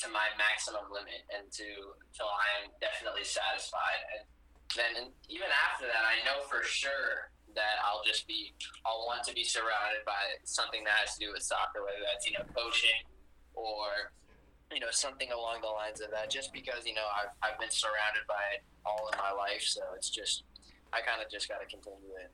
[0.00, 1.68] to my maximum limit and to
[2.08, 4.00] until I am definitely satisfied.
[4.16, 4.24] And
[4.72, 4.92] then
[5.28, 8.54] even after that, I know for sure that I'll just be
[8.86, 12.24] I'll want to be surrounded by something that has to do with soccer, whether that's
[12.24, 13.04] you know coaching
[13.52, 14.14] or
[14.72, 16.30] you know something along the lines of that.
[16.30, 19.82] Just because you know I've I've been surrounded by it all in my life, so
[19.96, 20.44] it's just
[20.92, 22.30] I kind of just got to continue it.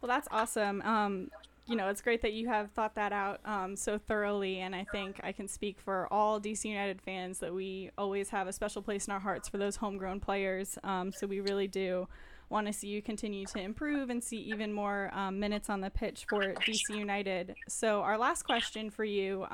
[0.00, 0.82] Well, that's awesome.
[0.82, 1.30] Um,
[1.66, 4.84] you know, it's great that you have thought that out um, so thoroughly, and I
[4.92, 8.82] think I can speak for all DC United fans that we always have a special
[8.82, 10.78] place in our hearts for those homegrown players.
[10.84, 12.06] Um, so we really do
[12.50, 15.90] want to see you continue to improve and see even more um, minutes on the
[15.90, 17.54] pitch for DC United.
[17.68, 19.46] So our last question for you.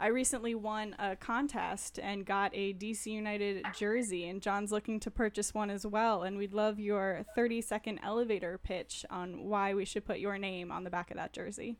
[0.00, 5.10] I recently won a contest and got a DC United jersey, and John's looking to
[5.10, 6.22] purchase one as well.
[6.22, 10.72] And we'd love your 30 second elevator pitch on why we should put your name
[10.72, 11.76] on the back of that jersey.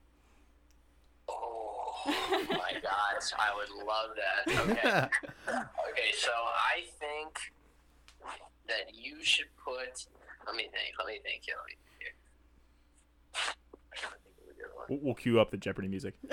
[1.29, 4.61] Oh my gosh, I would love that.
[4.71, 5.09] Okay.
[5.91, 7.39] okay, so I think
[8.69, 10.07] that you should put.
[10.47, 10.95] Let me think.
[10.99, 11.43] Let me think.
[11.45, 11.99] here, Let me think.
[11.99, 12.15] here.
[13.35, 14.82] I'm trying to think of a good one.
[14.93, 16.15] We'll, we'll cue up the Jeopardy music.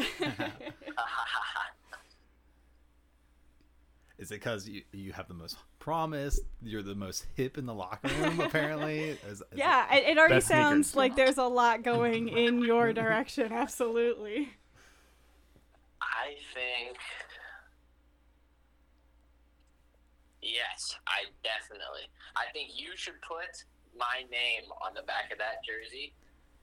[4.17, 6.41] Is it because you, you have the most promise?
[6.61, 8.99] You're the most hip in the locker room, apparently.
[9.29, 10.97] Is, is Yeah, it, it already sounds sneakers.
[10.97, 13.53] like there's a lot going in your direction.
[13.53, 14.49] Absolutely.
[16.01, 16.97] I think.
[20.41, 22.09] Yes, I definitely.
[22.35, 23.63] I think you should put
[23.97, 26.13] my name on the back of that jersey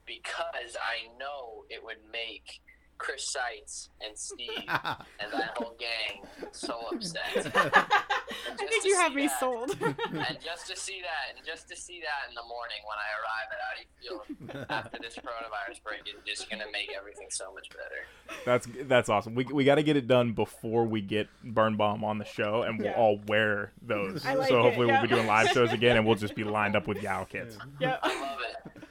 [0.06, 2.60] because I know it would make
[2.98, 7.52] Chris Seitz and Steve and that whole gang so upset.
[7.54, 9.70] I think you have me sold.
[9.80, 13.08] and just to see that, and just to see that in the morning when I
[13.20, 17.68] arrive at Audi Field after this coronavirus break is just gonna make everything so much
[17.68, 18.38] better.
[18.46, 19.34] That's that's awesome.
[19.34, 22.78] We, we got to get it done before we get Birnbaum on the show, and
[22.78, 22.94] we'll Yeah.
[22.96, 24.24] all wear those.
[24.24, 26.44] I like so it, hopefully we'll be doing live shows again, and we'll just be
[26.44, 27.58] lined up with Yow kits.
[27.78, 28.00] yep.
[28.02, 28.82] I love it.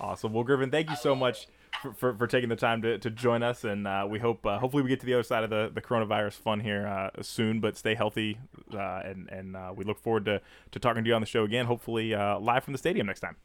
[0.00, 0.32] Awesome.
[0.32, 1.46] Well, Griffin, thank you so much
[1.82, 4.58] for, for, for taking the time to, to join us, and uh, we hope uh,
[4.58, 7.60] hopefully we get to the other side of the, the coronavirus fun here uh, soon.
[7.60, 8.38] But stay healthy,
[8.72, 10.40] uh, and and uh, we look forward to,
[10.72, 11.66] to talking to you on the show again.
[11.66, 13.36] Hopefully uh, live from the stadium next time.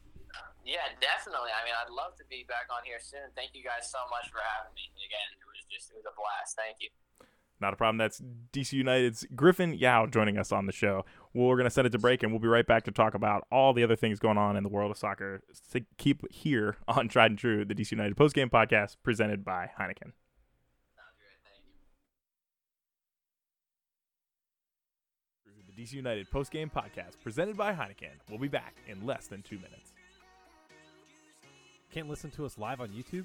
[0.64, 1.50] Yeah, definitely.
[1.50, 3.26] I mean, I'd love to be back on here soon.
[3.34, 4.90] Thank you guys so much for having me.
[5.06, 6.56] Again, it was just it was a blast.
[6.56, 6.90] Thank you.
[7.60, 7.98] Not a problem.
[7.98, 11.04] That's DC United's Griffin Yow joining us on the show.
[11.32, 13.46] We're going to send it to break, and we'll be right back to talk about
[13.52, 15.42] all the other things going on in the world of soccer.
[15.52, 20.12] So keep here on Tried and True, the DC United postgame podcast presented by Heineken.
[25.76, 28.10] The DC United postgame podcast presented by Heineken.
[28.28, 29.92] We'll be back in less than two minutes.
[31.92, 33.24] Can't listen to us live on YouTube?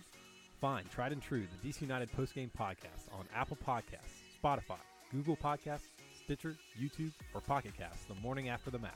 [0.62, 4.78] Fine, tried and true, the DC United postgame podcast on Apple Podcasts, Spotify,
[5.12, 5.88] Google Podcasts,
[6.26, 8.92] Stitcher, YouTube, or Pocket Casts the morning after the match.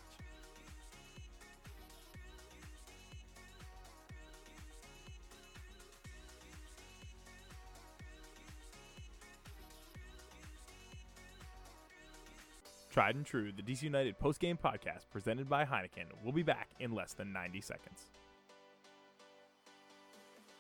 [12.89, 16.07] Tried and True, the DC United post-game podcast presented by Heineken.
[16.23, 18.07] We'll be back in less than 90 seconds.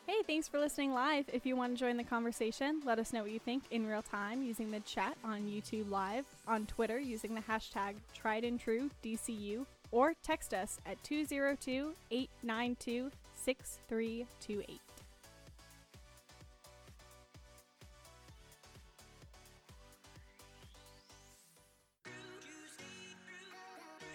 [0.09, 1.25] Hey, thanks for listening live.
[1.31, 4.01] If you want to join the conversation, let us know what you think in real
[4.01, 8.89] time using the chat on YouTube Live, on Twitter using the hashtag tried and true
[9.03, 14.81] DCU, or text us at 202 892 6328.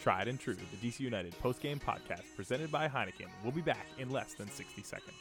[0.02, 3.28] Tried and True, the DC United postgame podcast presented by Heineken.
[3.44, 5.14] We'll be back in less than 60 seconds.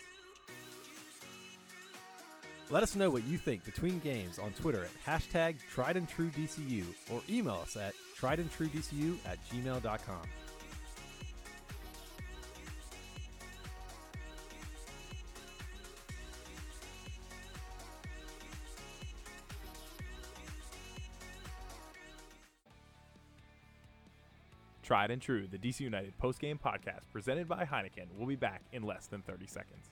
[2.74, 6.32] Let us know what you think between games on Twitter at hashtag tried and true
[6.32, 10.22] DCU or email us at triedandtruedcu at gmail.com.
[24.82, 28.08] Tried and True, the DC United postgame podcast presented by Heineken.
[28.18, 29.92] We'll be back in less than 30 seconds.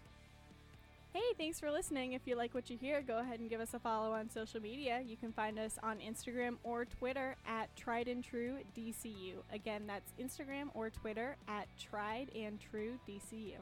[1.13, 2.13] Hey, thanks for listening.
[2.13, 4.61] If you like what you hear, go ahead and give us a follow on social
[4.61, 5.01] media.
[5.05, 9.43] You can find us on Instagram or Twitter at Tried and True DCU.
[9.51, 13.57] Again, that's Instagram or Twitter at Tried and True DCU.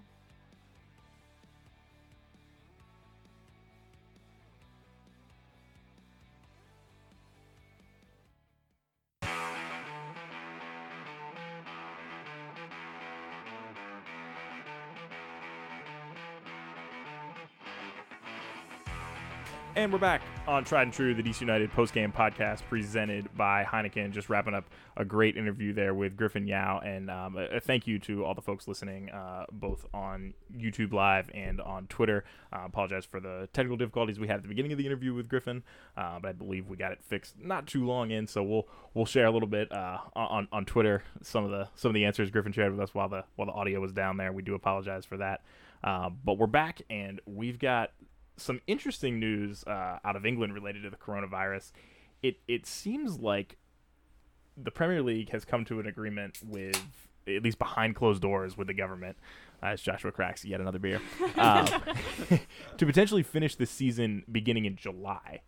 [19.80, 24.12] And we're back on Tried and True, the DC United postgame podcast presented by Heineken.
[24.12, 24.66] Just wrapping up
[24.98, 26.82] a great interview there with Griffin Yow.
[26.84, 31.30] And um, a, thank you to all the folks listening, uh, both on YouTube Live
[31.34, 32.26] and on Twitter.
[32.52, 35.30] Uh, apologize for the technical difficulties we had at the beginning of the interview with
[35.30, 35.64] Griffin,
[35.96, 38.28] uh, but I believe we got it fixed not too long in.
[38.28, 41.88] So we'll we'll share a little bit uh, on on Twitter some of the some
[41.88, 44.34] of the answers Griffin shared with us while the while the audio was down there.
[44.34, 45.40] We do apologize for that.
[45.82, 47.92] Uh, but we're back, and we've got
[48.40, 51.72] some interesting news uh, out of England related to the coronavirus.
[52.22, 53.58] It it seems like
[54.58, 56.82] the Premier League has come to an agreement with
[57.28, 59.18] at least behind closed doors with the government.
[59.62, 61.02] Uh, as Joshua cracks yet another beer
[61.38, 61.66] um,
[62.78, 65.42] to potentially finish the season beginning in July.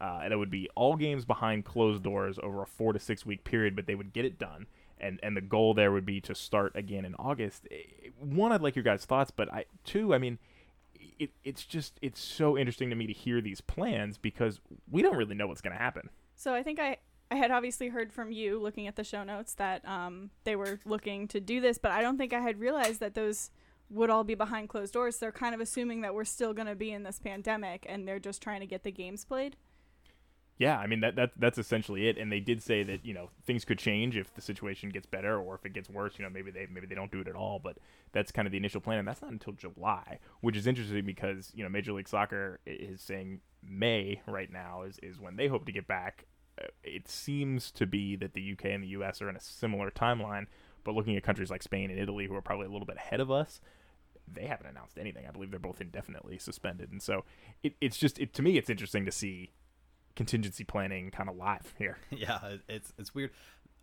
[0.00, 3.26] Uh, and it would be all games behind closed doors over a four to six
[3.26, 4.66] week period, but they would get it done.
[5.00, 7.68] And and the goal there would be to start again in August.
[7.70, 10.38] Eh, One, I'd like your guys' thoughts, but I two, I mean,
[11.18, 15.16] it, it's just it's so interesting to me to hear these plans because we don't
[15.16, 16.10] really know what's going to happen.
[16.34, 16.98] So I think I
[17.30, 20.80] I had obviously heard from you looking at the show notes that um, they were
[20.84, 23.50] looking to do this, but I don't think I had realized that those
[23.90, 25.18] would all be behind closed doors.
[25.18, 28.18] They're kind of assuming that we're still going to be in this pandemic and they're
[28.18, 29.56] just trying to get the games played.
[30.58, 32.18] Yeah, I mean that, that that's essentially it.
[32.18, 35.38] And they did say that you know things could change if the situation gets better
[35.38, 36.18] or if it gets worse.
[36.18, 37.60] You know maybe they maybe they don't do it at all.
[37.62, 37.78] But
[38.12, 41.52] that's kind of the initial plan, and that's not until July, which is interesting because
[41.54, 45.64] you know Major League Soccer is saying May right now is is when they hope
[45.66, 46.24] to get back.
[46.60, 49.92] Uh, It seems to be that the UK and the US are in a similar
[49.92, 50.46] timeline,
[50.82, 53.20] but looking at countries like Spain and Italy, who are probably a little bit ahead
[53.20, 53.60] of us,
[54.30, 55.24] they haven't announced anything.
[55.26, 57.24] I believe they're both indefinitely suspended, and so
[57.62, 59.52] it, it's just it to me it's interesting to see
[60.18, 61.96] contingency planning kind of live here.
[62.10, 63.30] yeah, it's it's weird.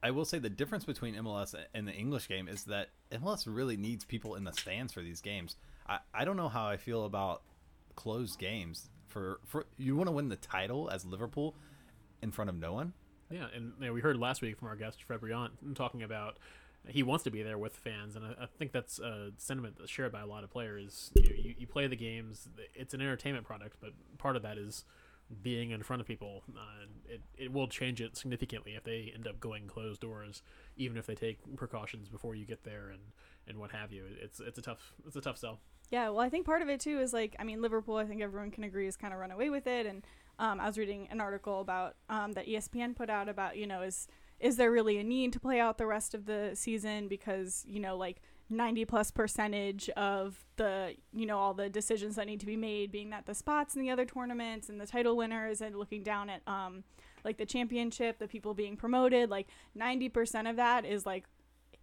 [0.04, 3.78] I will say the difference between MLS and the English game is that MLS really
[3.78, 5.56] needs people in the stands for these games.
[5.88, 7.42] I, I don't know how I feel about
[7.96, 8.90] closed games.
[9.08, 11.56] For for you want to win the title as Liverpool
[12.22, 12.92] in front of no one.
[13.32, 16.38] Yeah, and you know, we heard last week from our guest Fred Brillant talking about
[16.90, 19.90] he wants to be there with fans, and I, I think that's a sentiment that's
[19.90, 21.12] shared by a lot of players.
[21.16, 24.58] You, know, you, you play the games; it's an entertainment product, but part of that
[24.58, 24.84] is
[25.42, 26.44] being in front of people.
[26.50, 30.42] Uh, it it will change it significantly if they end up going closed doors,
[30.78, 33.02] even if they take precautions before you get there and
[33.48, 34.04] and what have you.
[34.22, 35.60] It's it's a tough it's a tough sell.
[35.92, 37.98] Yeah, well, I think part of it too is like, I mean, Liverpool.
[37.98, 39.86] I think everyone can agree has kind of run away with it.
[39.86, 40.04] And
[40.40, 43.82] um, I was reading an article about um, that ESPN put out about you know
[43.82, 44.08] is
[44.40, 47.80] is there really a need to play out the rest of the season because you
[47.80, 52.46] know like 90 plus percentage of the you know all the decisions that need to
[52.46, 55.76] be made being that the spots in the other tournaments and the title winners and
[55.76, 56.84] looking down at um
[57.24, 61.26] like the championship the people being promoted like 90% of that is like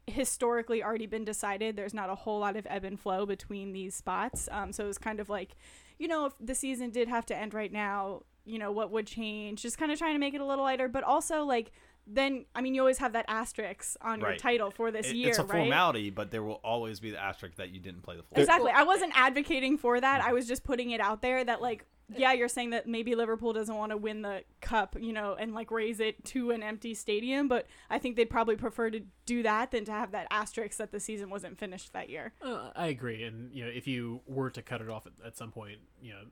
[0.07, 1.77] historically already been decided.
[1.77, 4.49] There's not a whole lot of ebb and flow between these spots.
[4.51, 5.57] Um, so it was kind of like,
[5.99, 9.07] you know, if the season did have to end right now, you know, what would
[9.07, 9.63] change?
[9.63, 11.71] Just kind of trying to make it a little lighter, but also like,
[12.07, 15.29] then I mean, you always have that asterisk on your title for this It- year,
[15.31, 15.51] it's a right?
[15.51, 18.39] formality, but there will always be the asterisk that you didn't play the full.
[18.39, 18.71] Exactly.
[18.73, 20.23] I wasn't advocating for that.
[20.23, 23.55] I was just putting it out there that like yeah, you're saying that maybe Liverpool
[23.55, 26.93] doesn't want to win the cup, you know, and like raise it to an empty
[26.95, 30.77] stadium, but I think they'd probably prefer to do that than to have that asterisk
[30.79, 32.35] that the season wasn't finished that year.
[32.43, 35.37] Uh, I agree, and you know, if you were to cut it off at, at
[35.39, 36.25] some point, you know,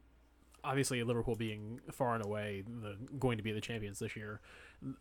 [0.63, 4.41] obviously Liverpool being far and away the going to be the champions this year,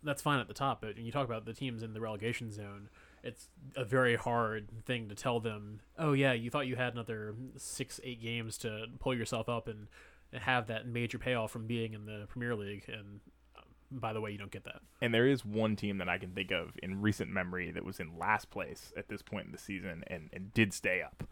[0.03, 0.81] that's fine at the top.
[0.81, 2.89] But when you talk about the teams in the relegation zone,
[3.23, 5.81] it's a very hard thing to tell them.
[5.97, 9.87] Oh yeah, you thought you had another six, eight games to pull yourself up and
[10.33, 13.19] have that major payoff from being in the Premier League, and
[13.57, 14.81] um, by the way, you don't get that.
[15.01, 17.99] And there is one team that I can think of in recent memory that was
[17.99, 21.23] in last place at this point in the season and, and did stay up.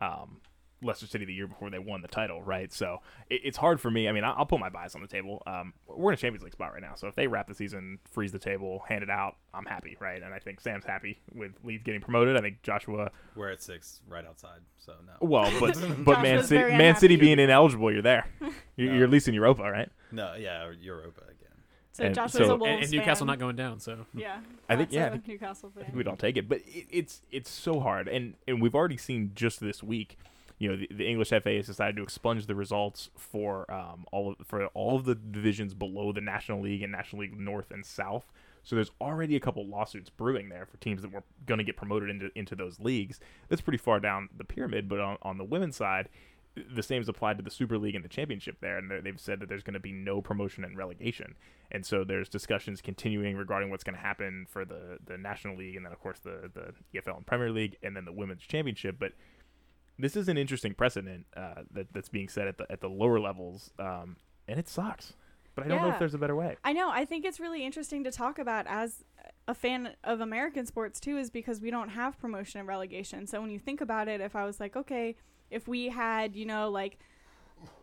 [0.00, 0.40] Um,
[0.82, 2.72] Leicester City the year before they won the title, right?
[2.72, 3.00] So
[3.30, 4.08] it, it's hard for me.
[4.08, 5.42] I mean, I- I'll put my bias on the table.
[5.46, 7.98] Um, we're in a Champions League spot right now, so if they wrap the season,
[8.10, 10.22] freeze the table, hand it out, I'm happy, right?
[10.22, 12.36] And I think Sam's happy with Leeds getting promoted.
[12.36, 14.60] I think Joshua, We're at six, right outside.
[14.78, 15.26] So no.
[15.26, 18.26] well, but but Man City, very Man City being ineligible, you're there.
[18.76, 18.94] You're, No.
[18.96, 19.88] you're at least in Europa, right?
[20.12, 21.32] No, yeah, Europa again.
[21.92, 23.26] So And Joshua's so- a Wolves And, and Newcastle fan.
[23.28, 25.82] not going down, so Yeah, I think- yeah, I a think- Newcastle fan.
[25.82, 26.46] I think we'd all take it.
[26.46, 30.18] But it, it's it's so hard, and and we've already seen just this week
[30.58, 34.30] you know the, the English FA has decided to expunge the results for um, all
[34.30, 37.84] of, for all of the divisions below the National League and National League North and
[37.84, 38.32] South.
[38.62, 41.76] So there's already a couple lawsuits brewing there for teams that were going to get
[41.76, 43.20] promoted into into those leagues.
[43.48, 44.88] That's pretty far down the pyramid.
[44.88, 46.08] But on, on the women's side,
[46.74, 49.40] the same is applied to the Super League and the Championship there, and they've said
[49.40, 51.34] that there's going to be no promotion and relegation.
[51.70, 55.76] And so there's discussions continuing regarding what's going to happen for the the National League,
[55.76, 58.96] and then of course the the EFL and Premier League, and then the Women's Championship.
[58.98, 59.12] But
[59.98, 63.20] this is an interesting precedent uh, that that's being set at the at the lower
[63.20, 64.16] levels, um,
[64.48, 65.14] and it sucks.
[65.54, 66.56] But I don't know if there's a better way.
[66.64, 66.90] I know.
[66.90, 69.04] I think it's really interesting to talk about as
[69.48, 73.26] a fan of American sports too, is because we don't have promotion and relegation.
[73.26, 75.16] So when you think about it, if I was like, okay,
[75.50, 76.98] if we had, you know, like,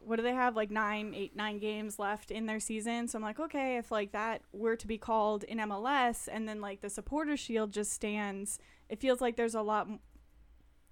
[0.06, 3.08] what do they have, like nine, eight, nine games left in their season?
[3.08, 6.62] So I'm like, okay, if like that were to be called in MLS, and then
[6.62, 8.60] like the supporter shield just stands,
[8.90, 9.88] it feels like there's a lot.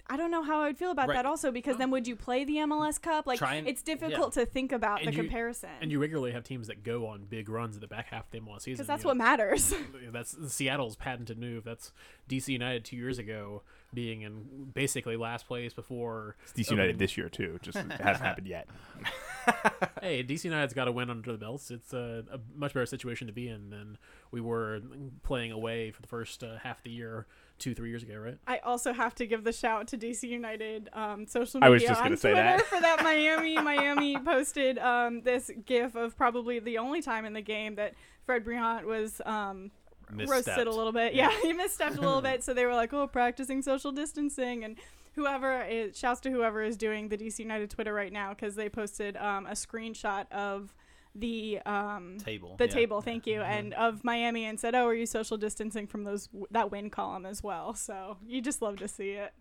[0.09, 1.15] M- I don't know how I would feel about Right.
[1.15, 3.25] that also because then would you play the MLS Cup?
[3.27, 6.31] Like Try and- it's difficult to think about And the you- comparison And you regularly
[6.31, 8.73] have teams that go on big runs at the back half of the MLS season.
[8.83, 9.23] because that's you what know.
[9.23, 9.73] matters.
[10.11, 11.63] That's Seattle's patented move.
[11.63, 11.91] That's
[12.29, 16.97] DC United two years ago being in basically last place before It's DC United opening-
[16.99, 17.59] this year too.
[17.61, 18.67] Just it hasn't happened yet.
[20.01, 21.71] hey, DC United's got a win under the belts.
[21.71, 23.97] It's a, a much better situation to be in than
[24.31, 24.81] we were
[25.23, 27.25] playing away for the first uh, half of the year
[27.61, 28.37] two, three years ago, right?
[28.47, 31.83] I also have to give the shout to DC United um, social I media was
[31.83, 32.65] just on gonna say Twitter that.
[32.65, 33.55] for that Miami.
[33.55, 37.93] Miami posted um, this GIF of probably the only time in the game that
[38.25, 39.71] Fred Brillant was um,
[40.09, 41.13] roasted a little bit.
[41.13, 42.43] Yeah, he misstepped a little bit.
[42.43, 44.77] So they were like, "Oh, practicing social distancing." And
[45.13, 48.69] whoever is shouts to whoever is doing the DC United Twitter right now because they
[48.69, 50.73] posted um, a screenshot of
[51.13, 52.55] the um, Table.
[52.57, 52.71] the yeah.
[52.71, 56.29] table thank you and of miami and said oh are you social distancing from those
[56.51, 59.33] that win column as well so you just love to see it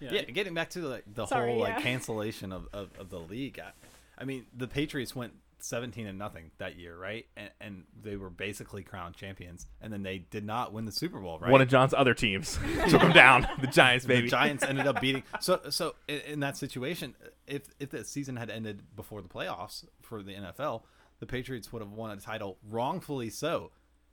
[0.00, 3.58] Yeah, getting back to like the Sorry, whole like cancellation of, of, of the league.
[3.60, 3.70] I,
[4.18, 5.32] I mean, the Patriots went
[5.64, 7.26] seventeen and nothing that year, right?
[7.36, 11.18] And, and they were basically crowned champions, and then they did not win the Super
[11.20, 11.50] Bowl, right?
[11.50, 12.58] One of John's other teams
[12.88, 13.46] took them down.
[13.60, 14.22] The Giants, baby.
[14.22, 15.22] the Giants ended up beating.
[15.40, 17.14] So so in, in that situation,
[17.46, 20.82] if if the season had ended before the playoffs for the NFL,
[21.20, 23.70] the Patriots would have won a title wrongfully so,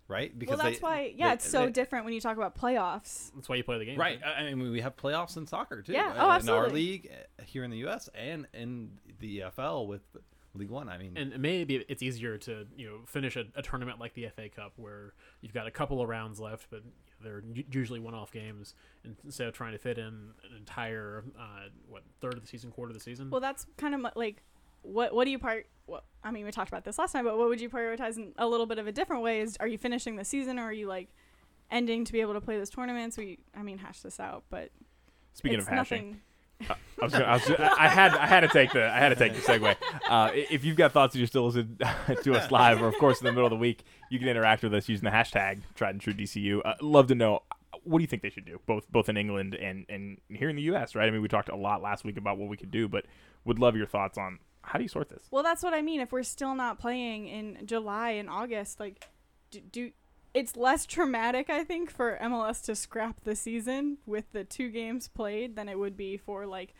[0.07, 0.31] right?
[0.47, 3.31] well that's they- why yeah they- it's so they- different when you talk about playoffs
[3.35, 3.99] That's why you play the game.
[3.99, 4.19] Right.
[4.23, 5.93] I I mean, we have playoffs in soccer too.
[5.93, 6.13] Yeah.
[6.17, 8.09] uh, Oh, In our league uh, here in the U.S.
[8.15, 10.01] and in the EFL with
[10.53, 10.89] League One.
[10.89, 14.27] I mean, And maybe it's easier to you know finish a, a tournament like the
[14.35, 16.83] FA Cup where you've got a couple of rounds left, but
[17.23, 18.73] they're usually one-off games
[19.03, 22.71] and instead of trying to fit in an entire uh, what third of the season,
[22.71, 23.29] quarter of the season.
[23.29, 24.41] well that's kind of like
[24.81, 27.37] what what do you part what i mean we talked about this last time but
[27.37, 29.77] what would you prioritize in a little bit of a different way is are you
[29.77, 31.09] finishing the season or are you like
[31.69, 34.71] ending to be able to play those tournaments we i mean hash this out but
[35.33, 36.21] Speaking it's of hashing, nothing
[37.01, 39.33] I, gonna, I, was, I had I had to take the I had to take
[39.33, 39.75] the segue.
[40.09, 41.77] Uh, if you've got thoughts and you're still listening
[42.23, 44.63] to us live, or of course in the middle of the week, you can interact
[44.63, 46.61] with us using the hashtag Tried and True DCU.
[46.63, 47.41] Uh, love to know
[47.83, 50.55] what do you think they should do, both both in England and and here in
[50.55, 50.95] the U.S.
[50.95, 51.07] Right?
[51.07, 53.05] I mean, we talked a lot last week about what we could do, but
[53.45, 55.23] would love your thoughts on how do you sort this.
[55.31, 56.01] Well, that's what I mean.
[56.01, 59.07] If we're still not playing in July and August, like,
[59.49, 59.91] do, do
[60.33, 65.07] it's less traumatic, I think, for MLS to scrap the season with the two games
[65.07, 66.73] played than it would be for like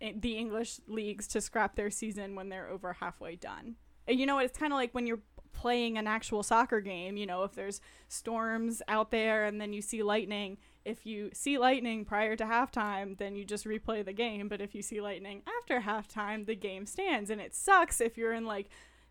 [0.00, 3.76] the English leagues to scrap their season when they're over halfway done.
[4.06, 5.22] You know, it's kind of like when you're
[5.52, 7.16] playing an actual soccer game.
[7.16, 10.58] You know, if there's storms out there and then you see lightning.
[10.84, 14.48] If you see lightning prior to halftime, then you just replay the game.
[14.48, 17.30] But if you see lightning after halftime, the game stands.
[17.30, 18.68] And it sucks if you're in like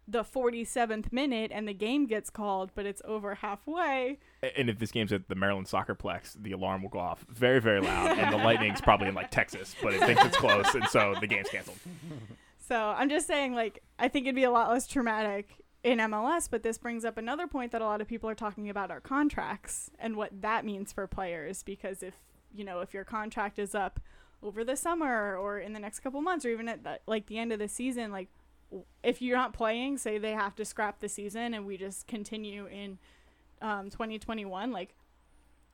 [0.08, 4.20] the 47th minute and the game gets called, but it's over halfway.
[4.56, 7.82] And if this game's at the Maryland Soccerplex, the alarm will go off very very
[7.82, 11.16] loud, and the lightning's probably in like Texas, but it thinks it's close, and so
[11.20, 11.78] the game's canceled.
[12.68, 16.50] So I'm just saying, like, I think it'd be a lot less traumatic in MLS,
[16.50, 19.00] but this brings up another point that a lot of people are talking about are
[19.00, 21.62] contracts and what that means for players.
[21.62, 22.16] Because if,
[22.52, 24.00] you know, if your contract is up
[24.42, 27.38] over the summer or in the next couple months or even at the, like the
[27.38, 28.30] end of the season, like,
[29.04, 32.68] if you're not playing, say they have to scrap the season and we just continue
[32.68, 32.98] in
[33.62, 34.96] um, 2021, like,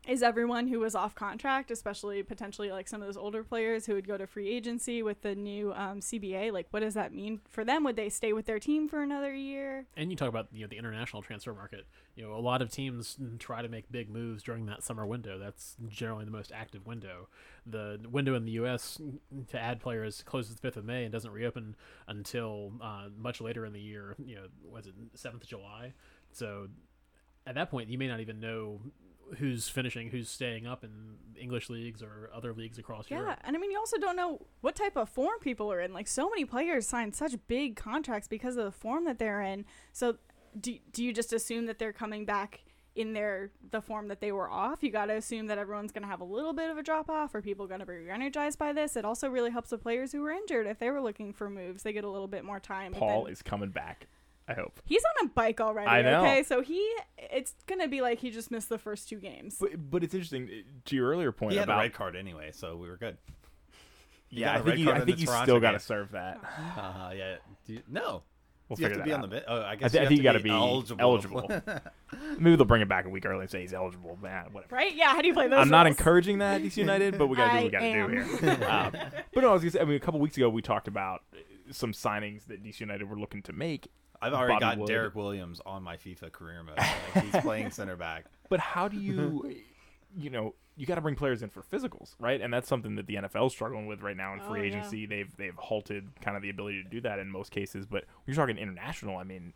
[0.08, 3.93] is everyone who was off contract, especially potentially like some of those older players who
[3.93, 7.39] would go to free agency with the new um, CBA, like what does that mean
[7.49, 7.84] for them?
[7.84, 9.86] Would they stay with their team for another year?
[9.95, 11.86] and you talk about you know the international transfer market.
[12.16, 15.38] You know, a lot of teams try to make big moves during that summer window.
[15.38, 17.28] That's generally the most active window.
[17.66, 18.99] The window in the U.S.
[19.49, 21.76] to add players closes the fifth of May and doesn't reopen
[22.08, 24.16] until uh, much later in the year.
[24.24, 25.93] You know, was it seventh of July?
[26.32, 26.68] So
[27.45, 28.82] at that point, you may not even know
[29.38, 33.38] who's finishing, who's staying up in English leagues or other leagues across Yeah, Europe.
[33.41, 35.93] Yeah, and I mean, you also don't know what type of form people are in.
[35.93, 39.65] Like, so many players sign such big contracts because of the form that they're in.
[39.93, 40.17] So,
[40.59, 42.61] do, do you just assume that they're coming back
[42.93, 44.84] in their the form that they were off?
[44.84, 47.09] You got to assume that everyone's going to have a little bit of a drop
[47.09, 47.34] off.
[47.34, 48.97] Are people going to be re-energized by this?
[48.97, 51.84] It also really helps the players who were injured if they were looking for moves.
[51.84, 52.91] They get a little bit more time.
[52.91, 54.07] but Paul then- is coming back.
[54.52, 54.80] I hope.
[54.86, 55.88] He's on a bike already.
[55.89, 56.22] I know.
[56.22, 59.58] Okay, so he it's gonna be like he just missed the first two games.
[59.60, 62.16] But, but it's interesting uh, to your earlier point He had about a red card
[62.16, 63.18] anyway, so we were good.
[64.28, 64.47] He yeah.
[64.47, 66.39] got I a think red you, I think the you still got to serve that.
[66.78, 67.36] Uh, yeah.
[67.66, 68.24] Do you, no.
[68.70, 69.30] We'll Do you have figure to be that on out.
[69.30, 69.45] the bit.
[69.49, 71.02] Oh, I I, guess thi- I think you got got to be eligible.
[71.02, 71.41] eligible.
[72.39, 74.18] Maybe they'll bring it back a week early and say he's eligible.
[74.22, 74.74] Man, whatever.
[74.74, 74.95] Right?
[74.95, 75.10] Yeah.
[75.10, 75.60] How do you play those?
[75.60, 78.08] I'm not encouraging that DC United, but we got to do what we got to
[78.08, 78.70] do here.
[78.70, 78.91] um,
[79.34, 79.82] but no, I was gonna say.
[79.82, 81.39] I mean, a couple weeks ago we talked about uh,
[81.72, 83.89] some signings that DC United were looking to make.
[84.22, 84.88] I've already Bobby got Wood.
[84.88, 86.78] Derek Williams on my FIFA career mode.
[86.78, 88.26] Like, he's playing center back.
[88.49, 89.53] But how do you,
[90.17, 92.39] you know, you got to bring players in for physicals, right?
[92.41, 94.69] And that's something that the NFL is struggling with right now in free Oh, yeah.
[94.69, 95.05] agency.
[95.05, 97.86] They've they've halted kind of the ability to do that in most cases.
[97.86, 99.53] But when you're talking international, I mean,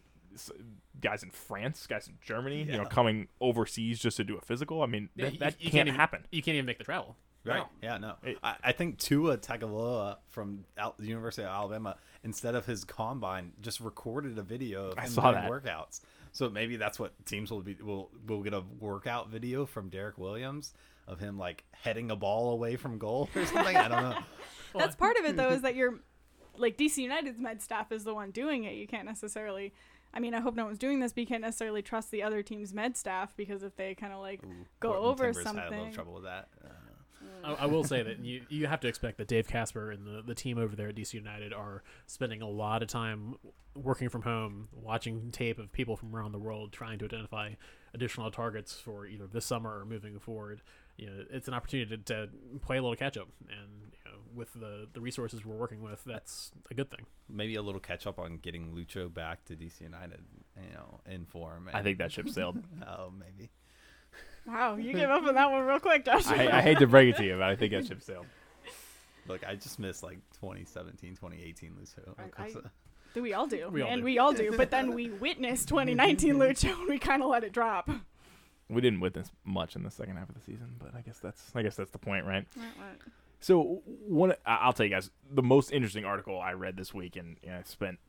[1.01, 4.81] guys in France, guys in Germany, you know, coming overseas just to do a physical.
[4.81, 6.25] I mean, Yeah, that, you- that you can't even, happen.
[6.31, 7.15] You can't even make the travel.
[7.45, 7.59] Right.
[7.59, 7.67] No.
[7.81, 8.15] Yeah, no.
[8.23, 12.83] It- I, I think Tua Tagovailoa from Al- the University of Alabama, instead of his
[12.83, 15.51] combine, just recorded a video of I him saw doing that.
[15.51, 16.01] workouts.
[16.31, 17.75] So maybe that's what teams will be.
[17.81, 20.73] Will will get a workout video from Derek Williams
[21.07, 23.77] of him like heading a ball away from goal or something.
[23.77, 24.17] I don't know.
[24.75, 25.99] That's part of it though, is that you're
[26.57, 28.73] like DC United's med staff is the one doing it.
[28.73, 29.73] You can't necessarily.
[30.13, 32.41] I mean, I hope no one's doing this, but you can't necessarily trust the other
[32.41, 34.41] team's med staff because if they kind of like
[34.79, 36.47] go Portland over Timbers Had a little trouble with that.
[36.63, 36.69] Uh,
[37.43, 40.21] I, I will say that you you have to expect that Dave Kasper and the,
[40.25, 43.35] the team over there at DC United are spending a lot of time
[43.75, 47.51] working from home, watching tape of people from around the world, trying to identify
[47.93, 50.61] additional targets for either this summer or moving forward.
[50.97, 52.29] You know, it's an opportunity to, to
[52.61, 56.03] play a little catch up, and you know, with the the resources we're working with,
[56.05, 57.05] that's a good thing.
[57.27, 60.21] maybe a little catch up on getting Lucho back to DC United.
[60.55, 61.69] You know, in form.
[61.73, 62.63] I think that ship sailed.
[62.87, 63.49] Oh, maybe.
[64.47, 66.27] Wow, you gave up on that one real quick, Josh.
[66.27, 68.25] I, I hate to break it to you, but I think that ship sailed.
[69.27, 72.13] Look, I just missed like 2017, 2018 Lucho.
[72.37, 72.51] I- I-
[73.15, 73.69] Do we all do?
[73.69, 74.05] We all and do.
[74.05, 74.55] we all do.
[74.55, 77.89] But then we witnessed 2019 Lucho and we kind of let it drop.
[78.69, 81.51] We didn't witness much in the second half of the season, but I guess that's
[81.55, 82.45] I guess that's the point, right?
[83.39, 87.15] So one, I- I'll tell you guys the most interesting article I read this week,
[87.15, 87.99] and you know, I spent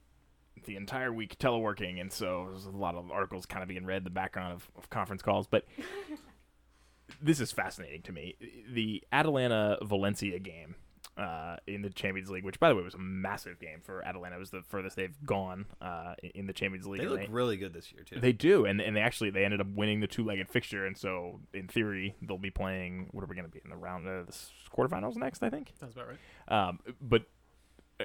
[0.65, 3.99] the entire week teleworking, and so there's a lot of articles kind of being read
[3.99, 5.47] in the background of, of conference calls.
[5.47, 5.65] But
[7.23, 8.37] this is fascinating to me.
[8.73, 10.75] The Atalanta Valencia game
[11.17, 14.37] uh, in the Champions League, which by the way was a massive game for Atalanta,
[14.37, 17.01] it was the furthest they've gone uh, in- in the Champions League.
[17.01, 18.21] They and look really good this year too.
[18.21, 21.41] they do, and and they actually they ended up winning the two-legged fixture, and so
[21.55, 23.09] in theory they'll be playing.
[23.13, 24.07] What are we going to be in the round?
[24.07, 25.73] Uh, the s- quarterfinals next, I think.
[25.81, 26.69] That's about right.
[26.69, 27.23] Um, but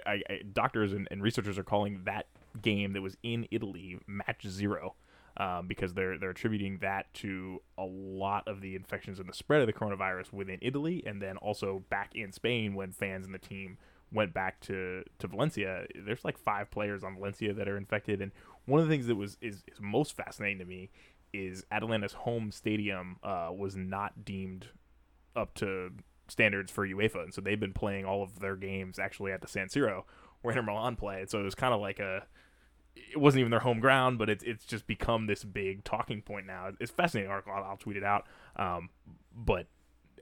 [0.06, 2.28] I, I, doctors and, and researchers are calling that
[2.62, 4.96] game that was in Italy match zero.
[5.38, 9.62] Um, because they're they're attributing that to a lot of the infections and the spread
[9.62, 13.40] of the coronavirus within Italy, and then also back in Spain when fans and the
[13.40, 13.78] team
[14.12, 15.86] went back to, to Valencia.
[15.96, 18.34] There's like five players on Valencia that are infected, and
[18.66, 20.90] one of the things that was is, is most fascinating to me
[21.34, 24.68] is Atalanta's home stadium uh, was not deemed
[25.34, 25.92] up to
[26.28, 29.48] standards for UEFA, and so they've been playing all of their games actually at the
[29.48, 30.04] San Siro
[30.42, 31.22] where Inter Milan play.
[31.22, 32.26] And so it was kind of like a,
[32.96, 36.46] it wasn't even their home ground, but it's it's just become this big talking point
[36.46, 36.72] now.
[36.80, 37.54] It's fascinating article.
[37.54, 38.26] I'll, I'll tweet it out.
[38.56, 38.90] Um,
[39.36, 39.68] but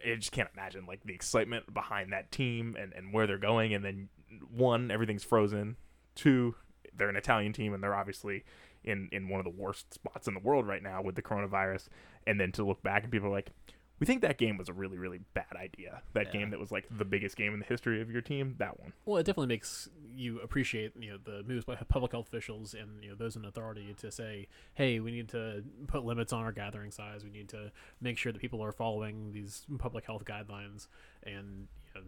[0.06, 3.74] I just can't imagine like the excitement behind that team and, and where they're going.
[3.74, 4.10] And then
[4.50, 5.78] one, everything's frozen.
[6.16, 6.56] Two,
[6.96, 8.44] they're an Italian team and they're obviously
[8.84, 11.88] in in one of the worst spots in the world right now with the coronavirus.
[12.28, 13.52] And then to look back and people are like,
[14.00, 16.02] we think that game was a really really bad idea.
[16.14, 16.32] That Yeah.
[16.40, 18.56] game that was like the biggest game in the history of your team.
[18.58, 18.94] That one.
[19.06, 23.04] Well, it definitely makes you appreciate you know the moves by public health officials and
[23.04, 26.52] you know those in authority to say, hey, we need to put limits on our
[26.52, 27.24] gathering size.
[27.24, 27.72] We need to
[28.02, 30.88] make sure that people are following these public health guidelines,
[31.24, 32.08] and you know,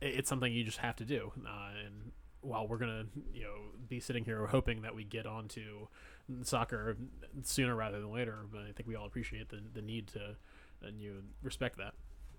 [0.00, 1.32] it's something you just have to do.
[1.46, 2.12] Uh, and
[2.42, 3.54] while we're gonna you know
[3.88, 5.86] be sitting here hoping that we get onto
[6.42, 6.96] soccer
[7.42, 10.36] sooner rather than later, but I think we all appreciate the the need to
[10.82, 11.94] and you respect that.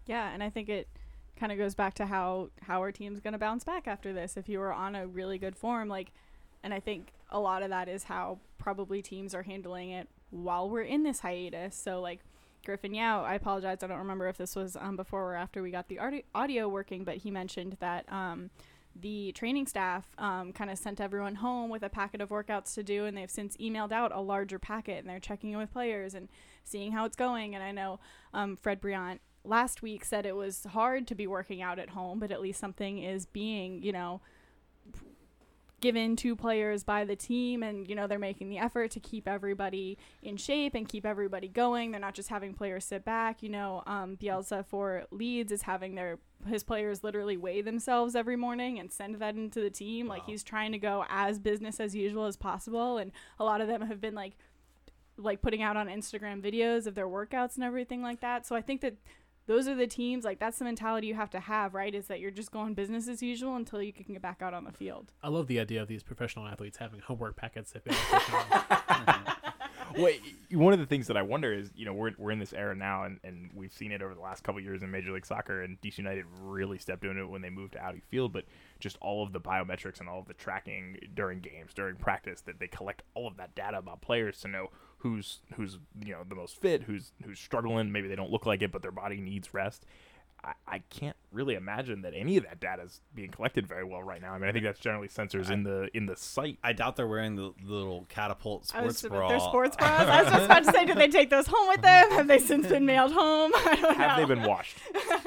[0.06, 0.88] Yeah, and I think it
[1.36, 4.38] kind of goes back to how how our team's going to bounce back after this.
[4.38, 6.12] If you were on a really good form, like,
[6.64, 10.70] and I think a lot of that is how probably teams are handling it while
[10.70, 11.76] we're in this hiatus.
[11.76, 12.20] So like
[12.66, 15.72] Griffin Yow, I apologize, I don't remember if this was um, before or after we
[15.72, 16.00] got the
[16.36, 18.50] audio working, but he mentioned that um,
[18.96, 22.84] the training staff um, kind of sent everyone home with a packet of workouts to
[22.84, 26.14] do, and they've since emailed out a larger packet, and they're checking in with players
[26.14, 26.28] and
[26.64, 27.56] seeing how it's going.
[27.56, 28.00] And I know
[28.34, 32.20] um, Fred Brillant last week said it was hard to be working out at home,
[32.20, 34.22] but at least something is being, you know,
[35.82, 39.28] given to players by the team and you know they're making the effort to keep
[39.28, 41.92] everybody in shape and keep everybody going.
[41.92, 43.44] They're not just having players sit back.
[43.44, 48.36] You know um, Bielsa for Leeds is having their his players literally weigh themselves every
[48.36, 50.08] morning and send that into the team.
[50.08, 52.98] Like he's trying to go as business as usual as possible.
[52.98, 54.38] And a lot of them have been like
[55.18, 58.46] like putting out on Instagram videos of their workouts and everything like that.
[58.46, 58.96] So I think that
[59.52, 62.22] those are the teams like that's the mentality you have to have right is that
[62.22, 65.12] you're just going business as usual until you can get back out on the field
[65.22, 67.74] I love the idea of these professional athletes having homework packets.
[67.74, 67.84] They've
[69.98, 70.22] Wait,
[70.52, 72.76] one of the things that I wonder is, you know, we're, we're in this era
[72.76, 75.26] now, and, and we've seen it over the last couple of years in Major League
[75.26, 78.34] Soccer, and DC United really stepped into it when they moved to Audi Field.
[78.34, 78.46] But
[78.80, 82.60] just all of the biometrics and all of the tracking during games, during practice, that
[82.60, 84.70] they collect all of that data about players to know
[85.02, 87.92] who's who's you know the most fit, who's who's struggling.
[87.92, 89.86] Maybe they don't look like it, but their body needs rest.
[90.44, 94.02] I, I can't really imagine that any of that data is being collected very well
[94.02, 94.34] right now.
[94.34, 96.58] I mean, I think that's generally sensors in the in the site.
[96.64, 99.30] I doubt they're wearing the little catapult I was sports about bra.
[99.30, 100.08] their sports bras.
[100.08, 102.10] I was just about to say, did they take those home with them?
[102.12, 103.52] Have they since been mailed home?
[103.56, 104.26] I don't Have know.
[104.28, 104.78] they been washed?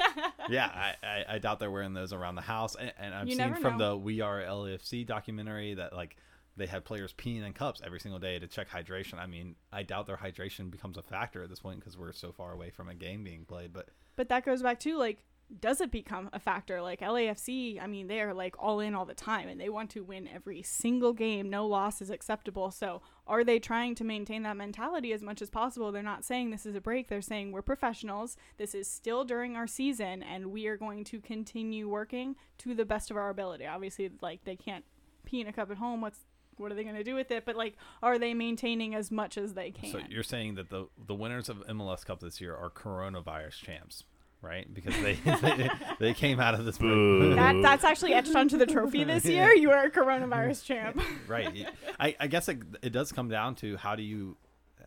[0.50, 2.74] yeah, I, I, I doubt they're wearing those around the house.
[2.74, 3.90] And, and I've You seen from know.
[3.90, 6.16] the We Are LAFC documentary that like
[6.57, 9.18] they had players peeing in cups every single day to check hydration.
[9.18, 12.32] I mean, I doubt their hydration becomes a factor at this point because we're so
[12.32, 13.72] far away from a game being played.
[13.72, 15.24] But But that goes back to like,
[15.61, 16.80] does it become a factor?
[16.80, 19.90] Like LAFC, I mean, they are like all in all the time, and they want
[19.90, 21.50] to win every single game.
[21.50, 22.70] No loss is acceptable.
[22.70, 25.92] So, are they trying to maintain that mentality as much as possible?
[25.92, 27.09] They're not saying this is a break.
[27.09, 28.36] They're saying we're professionals.
[28.57, 32.84] This is still during our season, and we are going to continue working to the
[32.86, 33.66] best of our ability.
[33.66, 34.84] Obviously, like they can't
[35.24, 36.00] pee in a cup at home.
[36.00, 36.20] What's
[36.59, 37.44] what are they going to do with it?
[37.44, 39.90] But like, are they maintaining as much as they can?
[39.92, 44.05] so you're saying that the the winners of MLS Cup this year are coronavirus champs,
[44.42, 44.72] right?
[44.72, 46.78] Because they they, they came out of this.
[46.78, 47.34] Boo.
[47.34, 49.52] that that's actually etched onto the trophy this year.
[49.52, 51.00] You are a coronavirus champ.
[51.28, 51.66] right.
[51.98, 54.36] I, I guess it, it does come down to how do you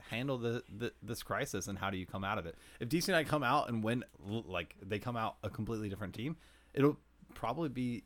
[0.10, 2.56] handle the, the this crisis and how do you come out of it.
[2.80, 6.38] If DC United come out and win, like they come out a completely different team,
[6.74, 6.98] it'll
[7.34, 8.04] probably be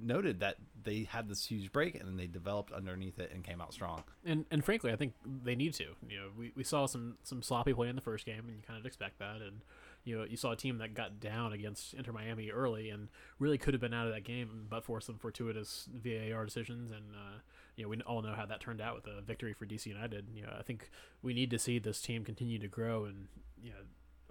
[0.00, 3.60] noted that they had this huge break and then they developed underneath it and came
[3.60, 4.04] out strong.
[4.24, 5.84] and and frankly, I think they need to.
[6.08, 8.62] You know, we, we saw some some sloppy play in the first game, and you
[8.66, 9.36] kind of expect that.
[9.36, 9.60] And
[10.04, 13.58] you know, you saw a team that got down against Inter Miami early, and really
[13.58, 16.90] could have been out of that game, but for some fortuitous VAR decisions.
[16.90, 17.38] And uh,
[17.76, 20.26] you know, we all know how that turned out with a victory for DC United.
[20.34, 20.90] You know, I think
[21.22, 23.28] we need to see this team continue to grow and
[23.62, 23.76] you know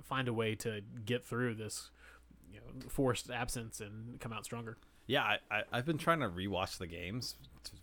[0.03, 1.89] find a way to get through this
[2.51, 4.77] you know forced absence and come out stronger.
[5.05, 7.35] Yeah, I, I, I've been trying to rewatch the games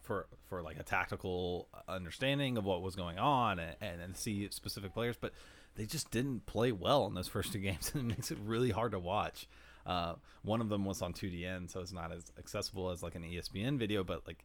[0.03, 4.49] for for like a tactical understanding of what was going on and, and, and see
[4.51, 5.33] specific players, but
[5.77, 8.71] they just didn't play well in those first two games, and it makes it really
[8.71, 9.47] hard to watch.
[9.87, 13.23] Uh, one of them was on 2DN, so it's not as accessible as like an
[13.23, 14.45] ESPN video, but like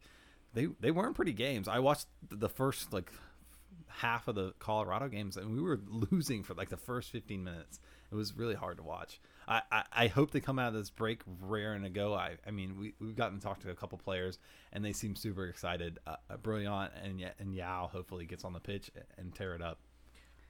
[0.54, 1.68] they they weren't pretty games.
[1.68, 3.10] I watched the first like
[3.88, 7.80] half of the Colorado games, and we were losing for like the first 15 minutes.
[8.10, 9.20] It was really hard to watch.
[9.48, 12.14] I, I, hope they come out of this break raring to go.
[12.14, 14.38] I, I mean, we, we've gotten to talk to a couple players,
[14.72, 16.00] and they seem super excited.
[16.06, 19.78] Uh, uh, Brillant and, and Yow hopefully gets on the pitch and tear it up.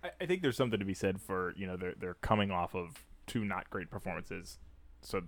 [0.03, 2.75] I, I think there's something to be said for you know they're they're coming off
[2.75, 4.59] of two not great performances,
[5.03, 5.23] so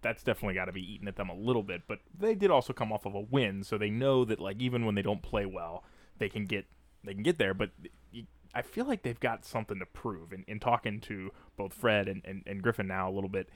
[0.00, 1.82] that's definitely got to be eating at them a little bit.
[1.86, 4.86] But they did also come off of a win, so they know that like even
[4.86, 5.84] when they don't play well,
[6.18, 6.66] they can get
[7.04, 7.52] they can get there.
[7.52, 7.70] But
[8.12, 10.32] y- I feel like they've got something to prove.
[10.32, 13.48] In, in talking to both Fred and, and, and Griffin now a little bit,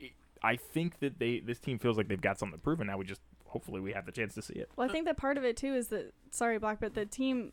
[0.00, 0.10] I-
[0.42, 2.96] I think that they this team feels like they've got something to prove, and now
[2.98, 4.70] we just hopefully we have the chance to see it.
[4.76, 7.52] Well, I think that part of it too is that sorry, Black, but the team.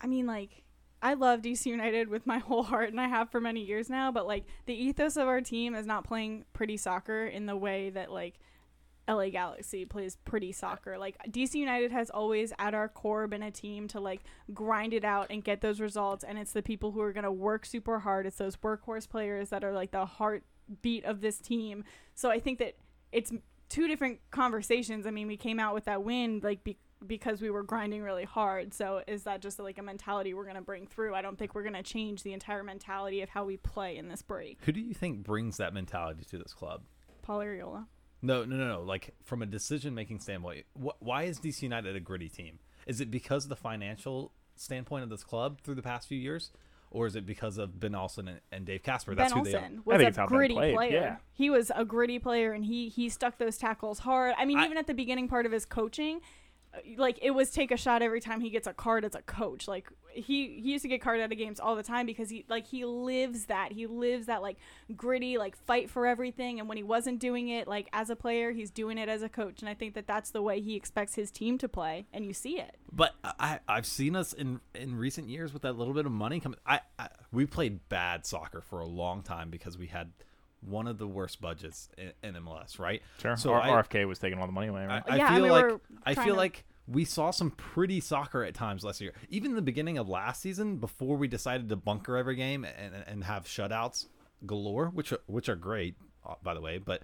[0.00, 0.62] I mean, like,
[1.02, 4.10] I love DC United with my whole heart, and I have for many years now.
[4.12, 7.90] But like, the ethos of our team is not playing pretty soccer in the way
[7.90, 8.34] that like
[9.08, 10.98] LA Galaxy plays pretty soccer.
[10.98, 15.04] Like DC United has always at our core been a team to like grind it
[15.04, 18.00] out and get those results and it's the people who are going to work super
[18.00, 18.26] hard.
[18.26, 21.84] It's those workhorse players that are like the heartbeat of this team.
[22.14, 22.76] So I think that
[23.12, 23.32] it's
[23.68, 25.06] two different conversations.
[25.06, 28.24] I mean, we came out with that win like be- because we were grinding really
[28.24, 28.72] hard.
[28.72, 31.14] So is that just like a mentality we're going to bring through?
[31.14, 34.08] I don't think we're going to change the entire mentality of how we play in
[34.08, 34.58] this break.
[34.64, 36.82] Who do you think brings that mentality to this club?
[37.22, 37.86] Paul Arriola.
[38.22, 38.82] No, no, no, no.
[38.82, 42.58] Like from a decision making standpoint, wh- why is DC United a gritty team?
[42.86, 46.50] Is it because of the financial standpoint of this club through the past few years,
[46.90, 49.14] or is it because of Ben Olsen and, and Dave Kasper?
[49.14, 49.60] That's ben who they are.
[49.60, 50.92] Olsen I was think a it's how Ben gritty played, player.
[50.92, 51.16] yeah.
[51.32, 54.34] He was a gritty player, and he he stuck those tackles hard.
[54.38, 56.20] I mean, I- even at the beginning part of his coaching,
[56.96, 59.68] like it was take a shot every time he gets a card as a coach.
[59.68, 62.44] Like he he used to get carded out of games all the time because he
[62.48, 64.56] like he lives that he lives that like
[64.96, 66.58] gritty like fight for everything.
[66.58, 69.28] And when he wasn't doing it like as a player, he's doing it as a
[69.28, 69.60] coach.
[69.60, 72.32] And I think that that's the way he expects his team to play, and you
[72.32, 72.76] see it.
[72.92, 76.40] But I, I've seen us in in recent years with that little bit of money
[76.40, 76.58] coming.
[76.66, 80.12] I, I we played bad soccer for a long time because we had
[80.66, 83.02] one of the worst budgets in, in MLS, right?
[83.20, 83.36] Sure.
[83.36, 85.02] So R- I, RFK was taking all the money away, I, right?
[85.06, 88.00] I Yeah, I feel mean, like we're I feel to- like we saw some pretty
[88.00, 89.12] soccer at times last year.
[89.28, 93.24] Even the beginning of last season, before we decided to bunker every game and and
[93.24, 94.06] have shutouts
[94.44, 95.96] galore, which are, which are great,
[96.28, 96.78] uh, by the way.
[96.78, 97.02] But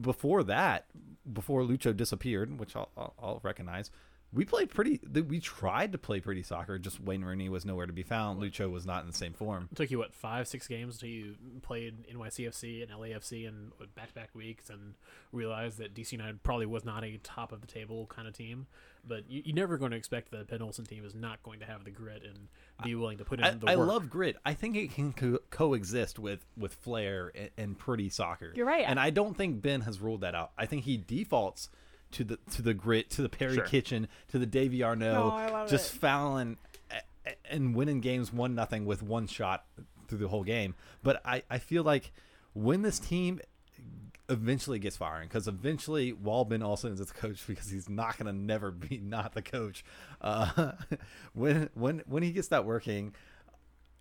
[0.00, 0.86] before that,
[1.32, 3.90] before Lucho disappeared, which I'll, I'll, I'll recognize.
[4.32, 5.00] We played pretty.
[5.12, 6.78] We tried to play pretty soccer.
[6.78, 8.40] Just Wayne Rooney was nowhere to be found.
[8.40, 9.68] Lucho was not in the same form.
[9.72, 14.08] It took you what five, six games until you played NYCFC and LAFC and back
[14.08, 14.94] to back weeks and
[15.32, 18.66] realized that DC United probably was not a top of the table kind of team.
[19.06, 21.66] But you, you're never going to expect that Ben Olsen team is not going to
[21.66, 22.48] have the grit and
[22.84, 23.88] be willing to put in I, the I work.
[23.88, 24.36] love grit.
[24.44, 28.52] I think it can co- coexist with with flair and, and pretty soccer.
[28.54, 28.84] You're right.
[28.86, 30.52] and I don't think Ben has ruled that out.
[30.56, 31.68] I think he defaults
[32.12, 33.64] to the to the grit, to the Perry Sure.
[33.66, 35.98] Kitchen, to the Davey Arnaud, No, I love just it.
[35.98, 36.56] fouling
[36.90, 39.64] a- a- and winning games one nothing with one shot
[40.08, 40.74] through the whole game.
[41.02, 42.12] But I I feel like
[42.54, 43.40] when this team
[44.28, 48.26] eventually gets firing because eventually Walbin also Olsen is the coach because he's not going
[48.32, 49.84] to never be not the coach
[50.20, 50.72] uh,
[51.34, 53.12] when when when he gets that working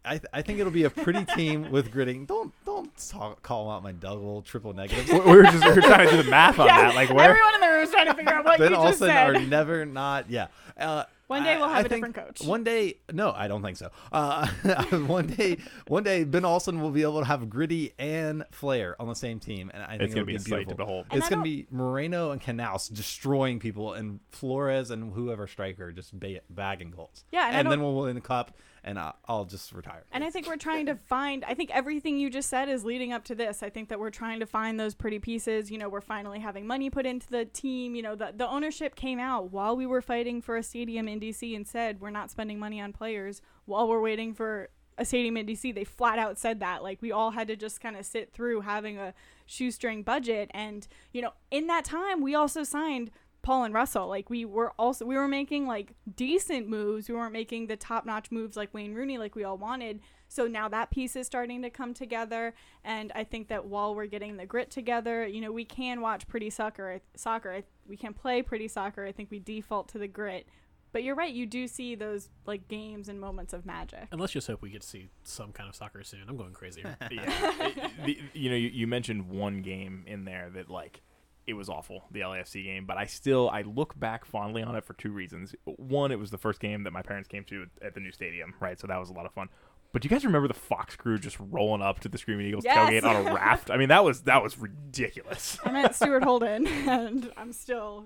[0.06, 2.26] I, th- I think it'll be a pretty team with gritting.
[2.26, 5.12] Don't don't talk, call out my double triple negatives.
[5.12, 6.95] we we were just we were trying to do the math on that.
[6.95, 7.30] Like where?
[7.30, 9.36] Everyone in the room is trying to figure out what Ben you just Olsen said.
[9.36, 10.30] are never not.
[10.30, 10.47] Yeah.
[10.78, 12.47] Uh, One day we'll have I a think different coach.
[12.47, 13.89] One day, no, I don't think so.
[14.12, 14.47] Uh,
[15.06, 19.10] one day, one day, Ben Olsen will be able to have gritty and flair on
[19.10, 20.76] the same team, and I think It's gonna it'll be a sight to beautiful.
[20.86, 21.06] behold.
[21.12, 26.18] And It's gonna be Moreno and Canouse destroying people, and Flores and whoever striker just
[26.18, 27.26] ba- bagging goals.
[27.32, 28.52] Yeah, and and then we'll win the cup,
[28.84, 30.04] and I- I'll just retire.
[30.12, 31.44] And I think we're trying to find.
[31.46, 33.62] I think everything you just said is leading up to this.
[33.64, 35.70] I think that we're trying to find those pretty pieces.
[35.72, 37.96] You know, we're finally having money put into the team.
[37.96, 41.20] You know, the the ownership came out while we were fighting for a stadium in
[41.20, 45.38] DC and said we're not spending money on players while we're waiting for a stadium
[45.38, 45.74] in DC.
[45.74, 46.84] They flat out said that.
[46.84, 49.14] Like we all had to just kind of sit through having a
[49.46, 50.52] shoestring budget.
[50.54, 53.12] And you know, in that time, we also signed
[53.42, 54.08] Paul and Russell.
[54.08, 57.08] Like we were also we were making like decent moves.
[57.10, 60.02] We weren't making the top notch moves like Wayne Rooney like we all wanted.
[60.28, 64.06] So now that piece is starting to come together, and I think that while we're
[64.06, 67.02] getting the grit together, you know, we can watch pretty soccer.
[67.16, 69.06] Soccer, we can play pretty soccer.
[69.06, 70.48] I think we default to the grit,
[70.92, 71.34] but you're right.
[71.34, 74.08] You do see those like games and moments of magic.
[74.12, 76.22] And let's just hope we get to see some kind of soccer soon.
[76.28, 77.28] I'm going crazy yeah.
[77.62, 81.02] It- the, you know, you, you mentioned one game in there that like
[81.50, 84.86] it was awful, the LAFC game, but I still I look back fondly on it
[84.86, 85.56] for two reasons.
[85.66, 88.54] One, it was the first game that my parents came to at the new stadium,
[88.60, 88.80] right?
[88.80, 89.50] So that was a lot of fun.
[89.91, 92.64] But do you guys remember the Fox crew just rolling up to the Screaming Eagles
[92.64, 92.78] Yes.
[92.78, 93.72] tailgate on a raft?
[93.72, 95.58] I mean, that was that was ridiculous.
[95.66, 98.06] I met Stuart Holden, and I'm still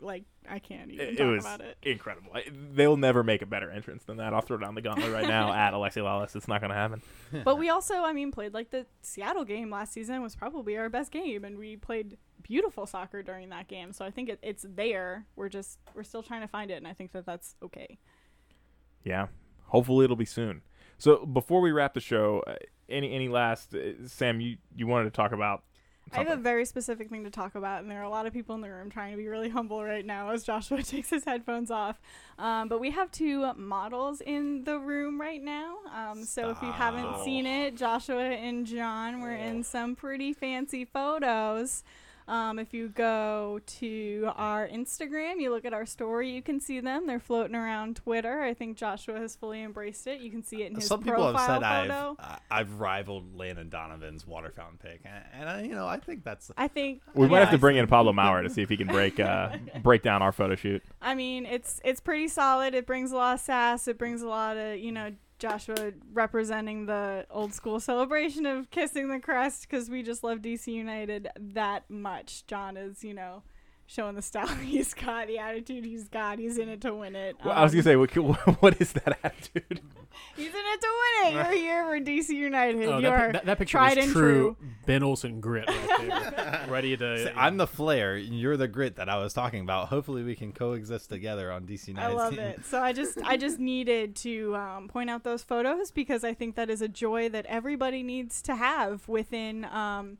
[0.00, 1.76] like I can't even It, talk it was about it.
[1.82, 2.30] incredible.
[2.34, 4.32] I, they'll never make a better entrance than that.
[4.34, 6.36] I'll throw down the gauntlet right now at Alexi Lalas.
[6.36, 7.02] It's not going to happen.
[7.44, 10.88] But we also, I mean, played like the Seattle game last season was probably our
[10.88, 13.92] best game, and we played beautiful soccer during that game.
[13.92, 15.26] So I think it, it's there.
[15.36, 17.98] We're just we're still trying to find it, and I think that that's okay.
[19.04, 19.26] Yeah.
[19.66, 20.62] Hopefully it'll be soon.
[20.98, 22.54] So before we wrap the show, uh,
[22.88, 24.40] any any last uh, Sam?
[24.40, 25.64] You you wanted to talk about?
[26.12, 28.32] I have a very specific thing to talk about, and there are a lot of
[28.32, 31.24] people in the room trying to be really humble right now as Joshua takes his
[31.24, 32.00] headphones off.
[32.38, 35.76] Um, but we have two models in the room right now.
[35.92, 40.84] Um, so if you haven't seen it, Joshua and John were in some pretty fancy
[40.84, 41.82] photos.
[42.26, 46.80] Um, if you go to our Instagram, you look at our story, you can see
[46.80, 47.06] them.
[47.06, 48.42] They're floating around Twitter.
[48.42, 50.20] I think Joshua has fully embraced it.
[50.20, 53.36] You can see it in his Some people have profile said I've uh, I've rivaled
[53.36, 57.02] Landon Donovan's water fountain pick, and, and I, you know I think that's I think
[57.14, 59.56] We might have to bring in Pablo Maurer to see if he can break uh,
[59.82, 60.82] break down our photo shoot.
[61.02, 62.74] I mean, it's it's pretty solid.
[62.74, 63.86] It brings a lot of sass.
[63.86, 69.08] It brings a lot of you know Joshua representing the old school celebration of kissing
[69.08, 72.46] the crest because we just love DC United that much.
[72.46, 73.42] John is you know
[73.94, 76.38] showing the style he's got, the attitude he's got.
[76.38, 77.36] He's in it to win it.
[77.44, 78.10] Well, I was gonna say, what,
[78.60, 79.80] what is that attitude?
[80.36, 80.88] he's in it to
[81.22, 81.36] winning.
[81.36, 82.76] You're here for DC United.
[82.88, 84.68] Oh, You're that, pi- that, that picture tried is and true, true.
[84.86, 87.24] Ben Olsen grit right there, ready to.
[87.24, 88.16] See, I'm the flare.
[88.16, 89.88] You're the grit that I was talking about.
[89.88, 92.10] Hopefully, we can coexist together on DC United.
[92.10, 92.40] I love team.
[92.40, 92.64] it.
[92.64, 96.56] So I just I just needed to um, point out those photos because I think
[96.56, 100.18] that is a joy that everybody needs to have within um,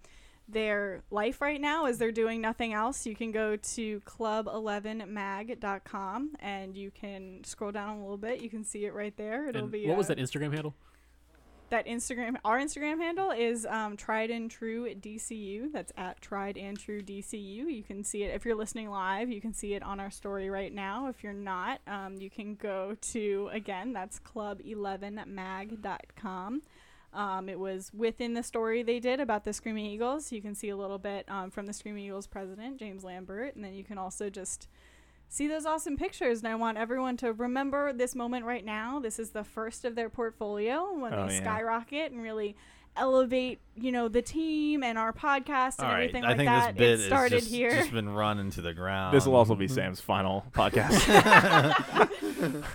[0.48, 3.04] their life right now as they're doing nothing else.
[3.06, 8.42] You can go to club11mag.com and you can scroll down a little bit.
[8.42, 9.48] You can see it right there.
[9.48, 10.74] It'll and be what was that Instagram handle?
[11.70, 15.72] that Instagram our Instagram handle is um, tried and true DCU.
[15.72, 17.72] That's at tried and true DCU.
[17.72, 19.30] You can see it if you're listening live.
[19.30, 21.08] You can see it on our story right now.
[21.08, 23.92] If you're not, um, you can go to again.
[23.92, 26.62] That's club11mag.com.
[27.14, 30.32] Um, it was within the story they did about the Screaming Eagles.
[30.32, 33.64] You can see a little bit um, from the Screaming Eagles president, James Lambert, and
[33.64, 34.68] then you can also just
[35.28, 36.40] see those awesome pictures.
[36.40, 38.98] And I want everyone to remember this moment right now.
[39.00, 41.40] This is the first of their portfolio when Oh, they yeah.
[41.40, 42.56] skyrocket and really
[42.96, 46.48] elevate, you know, the team and our podcast and All right, everything I like think
[46.48, 46.76] that.
[46.76, 47.70] this bit it started is just, here.
[47.70, 49.14] just been run into the ground.
[49.14, 51.04] This will also be Sam's final podcast.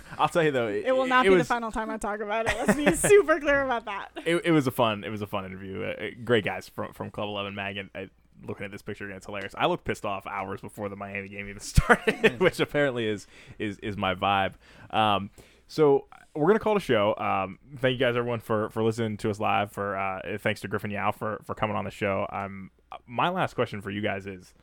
[0.18, 2.46] I'll tell you though, it will not be was, the final time I talk about
[2.46, 2.56] it.
[2.58, 4.10] Let's be super clear about that.
[4.24, 5.04] It, it was a fun.
[5.04, 5.82] It was a fun interview.
[5.84, 7.76] Uh, uh, great guys from from Club Eleven Mag.
[7.76, 8.04] And uh,
[8.46, 9.54] looking at this picture again, it's hilarious.
[9.56, 13.26] I looked pissed off hours before the Miami game even started, which apparently is
[13.58, 14.54] is is my vibe.
[14.90, 15.30] Um,
[15.66, 17.14] so we're gonna call a show.
[17.16, 19.72] Um, thank you guys everyone for for listening to us live.
[19.72, 22.26] For uh, thanks to Griffin Yow for for coming on the show.
[22.32, 22.70] Um,
[23.06, 24.54] my last question for you guys is.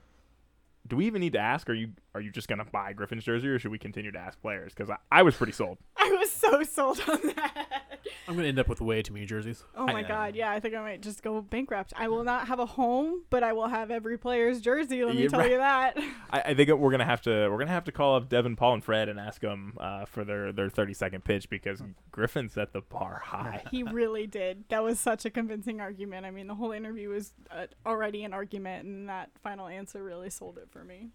[0.87, 1.69] Do we even need to ask?
[1.69, 4.39] Are you are you just gonna buy Griffin's jersey, or should we continue to ask
[4.41, 4.73] players?
[4.73, 5.79] Because I, I was pretty sold.
[5.97, 7.83] I was so sold on that.
[8.27, 9.63] I'm gonna end up with way too many jerseys.
[9.75, 11.93] Oh my god, yeah, I think I might just go bankrupt.
[11.95, 15.03] I will not have a home, but I will have every player's jersey.
[15.05, 15.51] Let me Yeah, tell right.
[15.51, 15.97] you that.
[16.29, 18.75] I, I think we're gonna have to we're gonna have to call up Devin, Paul,
[18.75, 21.81] and Fred and ask them uh, for their their thirty second pitch because
[22.11, 23.63] Griffin set the bar high.
[23.71, 24.65] he really did.
[24.69, 26.25] That was such a convincing argument.
[26.25, 30.29] I mean, the whole interview was uh, already an argument, and that final answer really
[30.29, 31.09] sold it for me.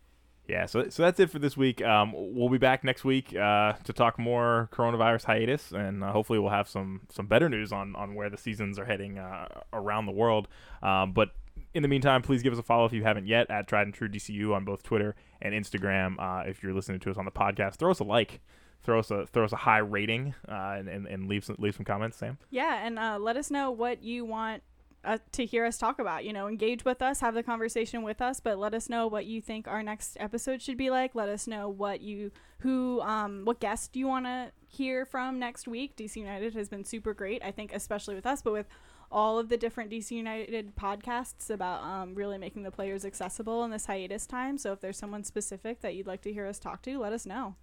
[0.48, 1.82] Yeah, so so that's it for this week.
[1.82, 6.38] Um, we'll be back next week uh, to talk more coronavirus hiatus, and uh, hopefully
[6.38, 10.06] we'll have some some better news on on where the seasons are heading uh, around
[10.06, 10.48] the world.
[10.82, 11.30] Um, but
[11.74, 13.94] in the meantime, please give us a follow if you haven't yet at Tried and
[13.94, 16.16] True DCU on both Twitter and Instagram.
[16.18, 18.40] Uh, if you're listening to us on the podcast, throw us a like,
[18.82, 21.76] throw us a throw us a high rating, uh, and, and and leave some leave
[21.76, 22.16] some comments.
[22.16, 22.36] Sam.
[22.50, 24.64] Yeah, and uh, let us know what you want
[25.04, 26.24] uh, to hear us talk about.
[26.24, 29.26] You know, engage with us, have the conversation with us, but let us know what
[29.26, 31.14] you think our next episode should be like.
[31.14, 32.30] Let us know what you
[32.60, 35.96] who um what guest do you want to hear from next week.
[35.96, 38.66] DC United has been super great, I think, especially with us, but with
[39.10, 43.70] all of the different DC United podcasts about um, really making the players accessible in
[43.70, 44.56] this hiatus time.
[44.56, 47.26] So if there's someone specific that you'd like to hear us talk to, let us
[47.26, 47.56] know.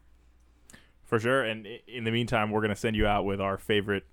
[1.04, 1.42] For sure.
[1.42, 4.06] And in the meantime, we're going to send you out with our favorite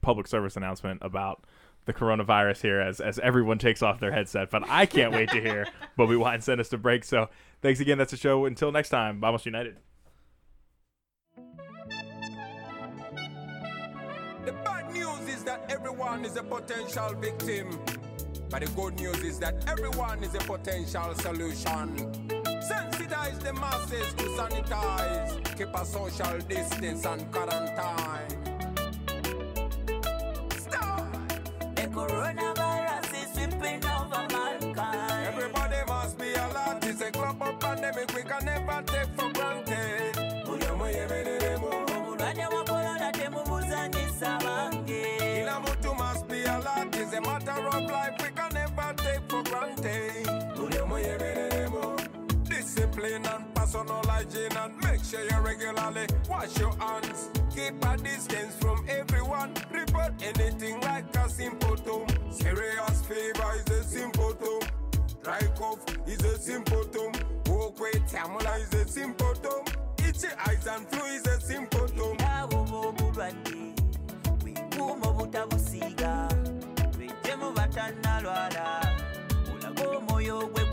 [0.00, 1.42] public service announcement about
[1.86, 4.50] the coronavirus here as, as everyone takes off their headset.
[4.50, 5.66] But I can't wait to hear
[5.98, 7.04] Bobi Wine send us to break.
[7.04, 7.30] So
[7.62, 7.96] thanks again.
[7.96, 8.44] That's the show.
[8.44, 9.76] Until next time, Vamos United.
[14.44, 17.80] The bad news is that everyone is a potential victim.
[18.50, 21.96] But the good news is that everyone is a potential solution.
[22.62, 25.58] Sensitize the masses to sanitize.
[25.58, 28.55] Keep a social distance and quarantine.
[54.36, 57.30] Hygiene and make sure you regularly wash your hands.
[57.54, 59.54] Keep a distance from everyone.
[59.70, 62.06] Report anything like a symptom.
[62.30, 64.60] Serious fever is a symptom.
[65.22, 67.12] Dry cough is a symptom.
[67.46, 69.64] Walk with tamula is a symptom.
[69.98, 72.16] Itchy eyes and flu is a symptom.
[79.76, 80.65] Bwekuuma